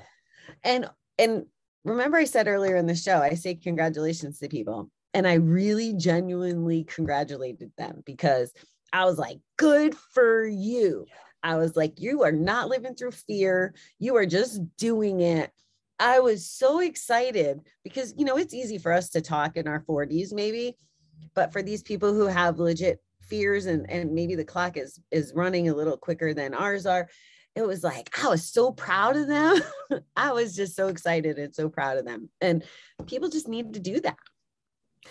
[0.63, 1.45] And and
[1.83, 4.89] remember I said earlier in the show, I say congratulations to people.
[5.13, 8.53] And I really genuinely congratulated them because
[8.93, 11.05] I was like, good for you.
[11.43, 13.73] I was like, you are not living through fear.
[13.99, 15.51] You are just doing it.
[15.99, 19.81] I was so excited because, you know, it's easy for us to talk in our
[19.81, 20.77] 40s, maybe,
[21.33, 25.33] but for these people who have legit fears and, and maybe the clock is, is
[25.35, 27.09] running a little quicker than ours are,
[27.55, 29.59] it was like, I was so proud of them.
[30.15, 32.29] I was just so excited and so proud of them.
[32.41, 32.63] And
[33.07, 34.17] people just need to do that.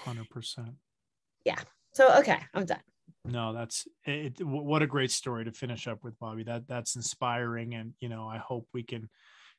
[0.05, 0.75] 100%.
[1.45, 1.59] Yeah.
[1.95, 2.81] So, okay, I'm done
[3.29, 7.75] no that's it, what a great story to finish up with bobbie that that's inspiring
[7.75, 9.09] and you know i hope we can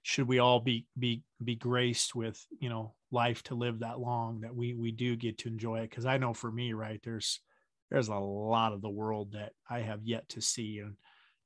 [0.02, 4.42] should we all be be be graced with you know life to live that long
[4.42, 5.90] that we we do get to enjoy it?
[5.90, 7.42] Because i know for me right there's
[7.90, 10.96] there's a lot of the world that i have yet to see and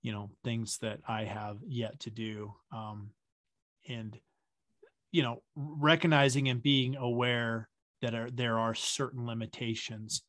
[0.02, 2.54] you know things that i have yet to do.
[2.72, 3.12] Um
[3.88, 4.18] and
[5.12, 7.68] you know recognizing and being aware
[8.02, 10.24] that are, there are certain limitations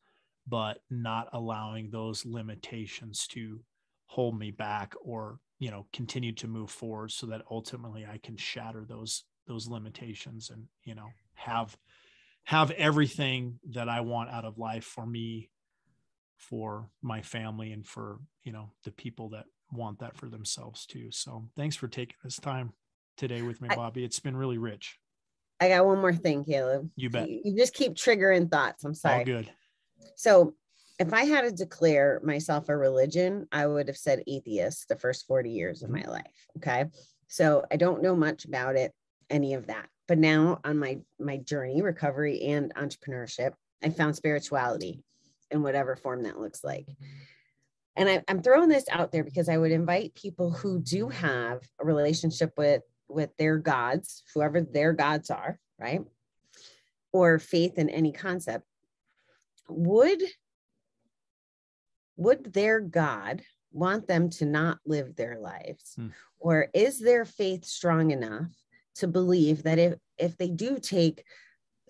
[0.47, 3.61] but not allowing those limitations to
[4.07, 8.35] hold me back or you know continue to move forward so that ultimately i can
[8.35, 11.77] shatter those those limitations and you know have
[12.43, 15.49] have everything that i want out of life for me
[16.37, 21.09] for my family and for you know the people that want that for themselves too.
[21.11, 22.73] So thanks for taking this time
[23.17, 24.03] today with me bobbie.
[24.03, 24.97] It's been really rich.
[25.59, 26.89] I got one more thing caleb.
[26.95, 27.29] You bet.
[27.29, 28.83] You just keep triggering thoughts.
[28.83, 29.19] I'm sorry.
[29.19, 29.51] All good.
[30.15, 30.53] So
[31.03, 35.27] if I had to declare myself a religion, I would have said atheist the first
[35.27, 36.07] 40 years of mm-hmm.
[36.07, 36.47] my life.
[36.57, 36.85] Okay.
[37.27, 38.93] So I don't know much about it,
[39.29, 39.89] any of that.
[40.07, 43.53] But now on my my journey, recovery and entrepreneurship,
[43.83, 45.03] I found spirituality
[45.51, 46.87] in whatever form that looks like.
[47.95, 51.61] And I, I'm throwing this out there because I would invite people who do have
[51.79, 56.01] a relationship with with their gods, whoever their gods are, right?
[57.11, 58.65] Or faith in any concept
[59.69, 60.21] would
[62.15, 63.41] would their god
[63.71, 66.07] want them to not live their lives hmm.
[66.39, 68.51] or is their faith strong enough
[68.95, 71.23] to believe that if if they do take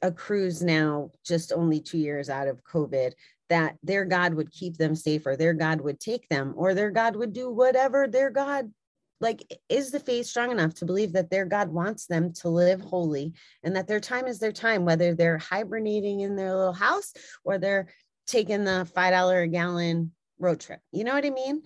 [0.02, 3.14] a cruise now just only 2 years out of covid
[3.50, 6.91] that their god would keep them safe or their god would take them or their
[6.91, 8.72] god would do whatever their god
[9.20, 12.82] like is the faith strong enough to believe that their god wants them to live
[12.82, 13.34] holy
[13.64, 17.14] and that their time is their time whether they're hibernating in their little house
[17.44, 17.88] or they're
[18.26, 21.62] taking the five dollar a gallon road trip you know what i mean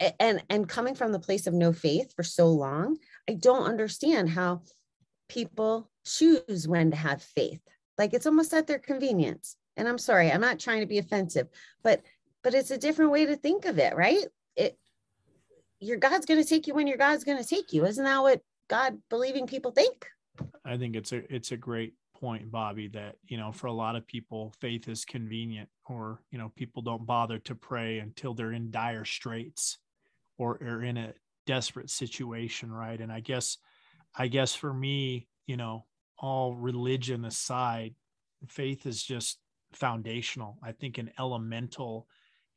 [0.00, 0.16] yep.
[0.20, 2.96] and and coming from the place of no faith for so long
[3.28, 4.60] i don't understand how
[5.28, 7.60] people choose when to have faith
[7.98, 11.48] like it's almost at their convenience and i'm sorry i'm not trying to be offensive
[11.82, 12.02] but
[12.42, 14.76] but it's a different way to think of it right it
[15.82, 17.84] your God's going to take you when your God's going to take you.
[17.84, 20.06] Isn't that what God believing people think?
[20.64, 23.96] I think it's a it's a great point, Bobbie, that you know, for a lot
[23.96, 28.52] of people, faith is convenient, or you know, people don't bother to pray until they're
[28.52, 29.78] in dire straits
[30.38, 31.14] or are in a
[31.46, 33.00] desperate situation, right?
[33.00, 33.58] And I guess
[34.14, 35.86] I guess for me, you know,
[36.18, 37.94] all religion aside,
[38.48, 39.38] faith is just
[39.72, 40.58] foundational.
[40.62, 42.06] I think an elemental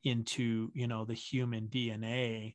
[0.04, 2.54] into, you know, the human DNA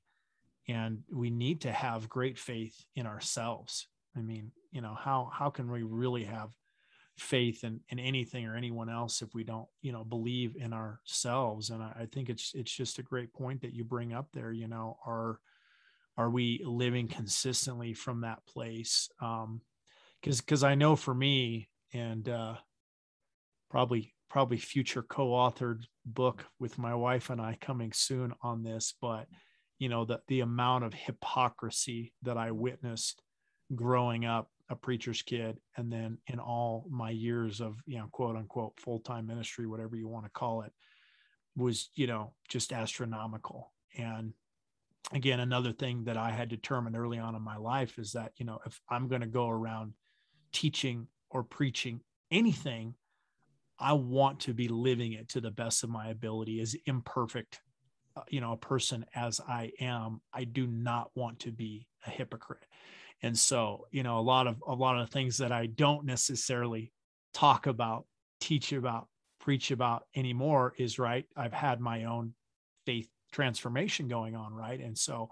[0.67, 5.49] and we need to have great faith in ourselves i mean you know how how
[5.49, 6.49] can we really have
[7.17, 11.69] faith in, in anything or anyone else if we don't you know believe in ourselves.
[11.69, 14.51] And I, I think it's it's just a great point that you bring up there
[14.51, 15.39] you know are
[16.17, 19.09] are we living consistently from that place?
[19.21, 19.61] Um
[20.21, 22.53] because because i know for me and uh
[23.71, 29.25] probably probably future co-authored book with my wife and i coming soon on this but
[29.81, 33.23] you know the the amount of hypocrisy that I witnessed
[33.73, 38.35] growing up a preacher's kid and then in all my years of you know quote
[38.35, 40.71] unquote full-time ministry whatever you want to call it
[41.55, 44.33] was you know just astronomical and
[45.13, 48.45] again, another thing that I had determined early on in my life is that, you
[48.45, 49.93] know, if I'm going to go around
[50.51, 52.95] teaching or preaching anything,
[53.79, 57.61] I want to be living it to the best of my ability, as imperfect,
[58.15, 60.21] uh, you know, a person as I am.
[60.33, 62.65] I do not want to be a hypocrite.
[63.23, 66.91] And so, you know, a lot of a lot of things that I don't necessarily
[67.33, 68.05] talk about,
[68.39, 69.07] teach about,
[69.39, 71.25] preach about anymore is right.
[71.35, 72.33] I've had my own
[72.85, 74.79] faith transformation going on, right?
[74.79, 75.29] And so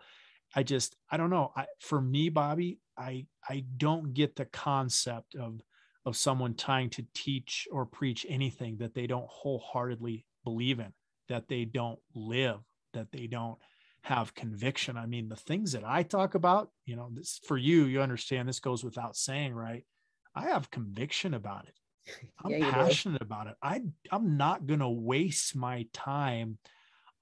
[0.56, 1.52] I just I don't know.
[1.56, 5.62] I, for me, Bobbie, I I don't get the concept of
[6.06, 10.94] of someone trying to teach or preach anything that they don't wholeheartedly believe in,
[11.28, 12.60] that they don't live,
[12.94, 13.58] that they don't
[14.02, 14.98] have conviction.
[14.98, 18.48] I mean, the things that I talk about, you know, this for you, you understand
[18.48, 19.86] this goes without saying, right?
[20.36, 21.74] I have conviction about it.
[22.44, 23.26] I'm yeah, passionate do.
[23.26, 23.56] about it.
[23.62, 23.82] I
[24.12, 26.58] I'm not going to waste my time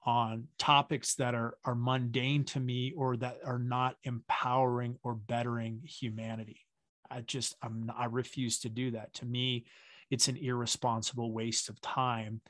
[0.04, 5.82] on topics that are are mundane to me or that are not empowering or bettering
[5.84, 6.60] humanity.
[7.10, 9.14] I just I'm not, I refuse to do that.
[9.14, 9.66] To me,
[10.10, 12.40] it's an irresponsible waste of time,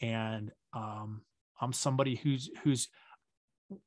[0.00, 1.22] and um,
[1.60, 2.88] I'm somebody who's who's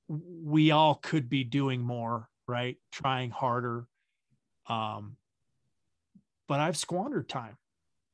[0.07, 2.77] we all could be doing more, right?
[2.91, 3.87] Trying harder.
[4.67, 5.17] Um,
[6.47, 7.57] but I've squandered time.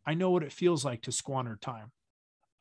[0.06, 1.92] I know what it feels like to squander time.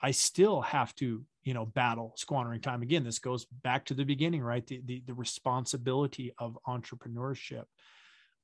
[0.00, 2.82] I still have to, you know, battle squandering time.
[2.82, 4.66] Again, this goes back to the beginning, right?
[4.66, 7.64] The the, the responsibility of entrepreneurship.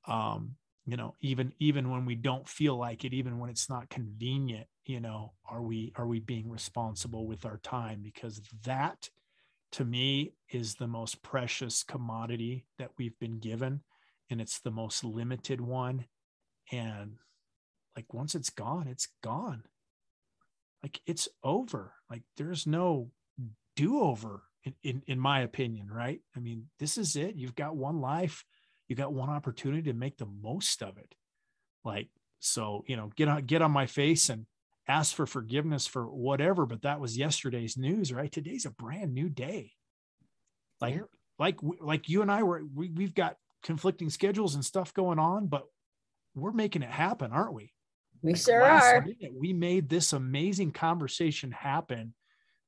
[0.07, 0.55] Um,
[0.85, 4.67] you know, even even when we don't feel like it, even when it's not convenient,
[4.85, 8.01] you know, are we are we being responsible with our time?
[8.01, 9.09] Because that
[9.73, 13.81] to me is the most precious commodity that we've been given
[14.29, 16.05] and it's the most limited one.
[16.71, 17.17] And
[17.95, 19.63] like once it's gone it's gone.
[20.83, 21.93] Like it's over.
[22.09, 23.11] Like there's no
[23.75, 26.21] do-over in, in, in my opinion right?
[26.35, 27.35] I mean this is it.
[27.35, 28.43] You've got one life.
[28.87, 31.13] You got one opportunity to make the most of it.
[31.85, 32.09] Like
[32.39, 34.45] so you know get on get on my face and
[34.89, 38.31] ask for forgiveness for whatever but that was yesterday's news right?
[38.31, 39.71] Today's a brand new day.
[40.81, 41.01] Like yeah.
[41.37, 45.47] like like you and i were we, we've got conflicting schedules and stuff going on
[45.47, 45.65] but
[46.33, 47.71] we're making it happen aren't we?
[48.21, 49.01] We like sure are.
[49.01, 52.13] minute, we made this amazing conversation happen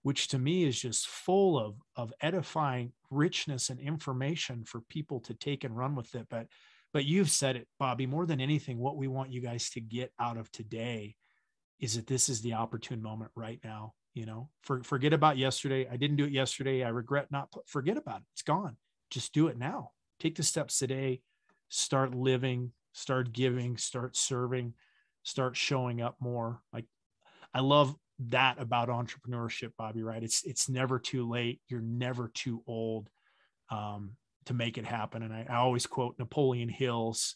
[0.03, 5.33] which to me is just full of of edifying richness and information for people to
[5.33, 6.27] take and run with it.
[6.29, 6.47] But
[6.93, 10.11] but you've said it bobbie more than anything what we want you guys to get
[10.19, 11.15] out of today
[11.81, 14.49] is that this is the opportune moment right now you know?
[14.63, 15.87] For, forget about yesterday.
[15.89, 16.83] I didn't do it yesterday.
[16.83, 18.25] I regret not forget about it.
[18.33, 18.75] It's gone.
[19.09, 19.91] Just do it now.
[20.19, 21.21] Take the steps today.
[21.69, 24.73] Start living start giving start serving
[25.23, 26.61] start showing up more.
[26.73, 26.85] Like
[27.53, 30.23] i love that about entrepreneurship bobbie right?
[30.23, 31.61] It's it's never too late.
[31.67, 33.09] You're never too old
[33.69, 34.11] um,
[34.45, 35.23] to make it happen.
[35.23, 37.35] And I, I always quote napoleon hill's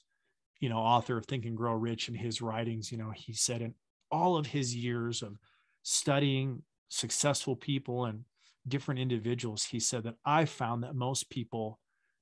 [0.60, 2.92] you know author of think and grow rich in his writings.
[2.92, 3.74] You know he said in
[4.12, 5.38] all of his years of
[5.84, 8.24] studying successful people and
[8.68, 11.80] different individuals, he said that I found that most people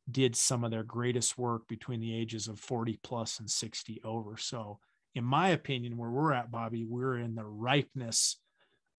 [0.09, 4.37] did some of their greatest work between the ages of 40 plus and 60 over.
[4.37, 4.79] So,
[5.15, 8.37] in my opinion, where we're at, Bobbie, we're in the ripeness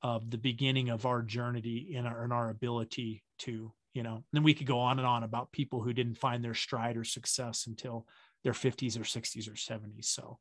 [0.03, 4.43] of the beginning of our journey in our, in our ability to, you know, then
[4.43, 7.67] we could go on and on about people who didn't find their stride or success
[7.67, 8.07] until
[8.45, 10.05] their 50s or 60s or 70s.
[10.05, 10.39] So,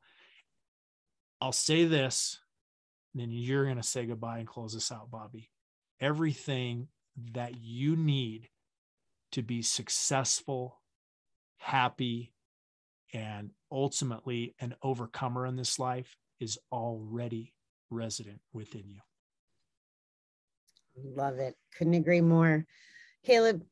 [1.43, 2.39] I'll say this
[3.15, 5.51] then you're going to say goodbye and close this out, Bobbie.
[5.99, 6.87] Everything
[7.33, 8.49] that you need
[9.33, 10.79] to be successful,
[11.57, 12.33] happy,
[13.13, 17.53] and ultimately an overcomer in this life is already
[17.89, 19.01] resident within you.
[20.95, 21.55] Love it.
[21.77, 22.65] Couldn't agree more.
[23.25, 23.63] Caleb,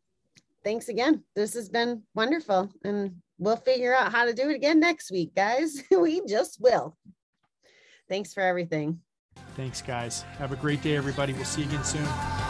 [0.64, 1.24] thanks again.
[1.36, 2.72] This has been wonderful.
[2.84, 5.82] And we'll figure out how to do it again next week, guys.
[5.92, 6.96] we just will.
[8.12, 9.00] Thanks for everything.
[9.56, 10.24] Thanks, guys.
[10.38, 11.32] Have a great day, everybody.
[11.32, 12.41] We'll see you again soon.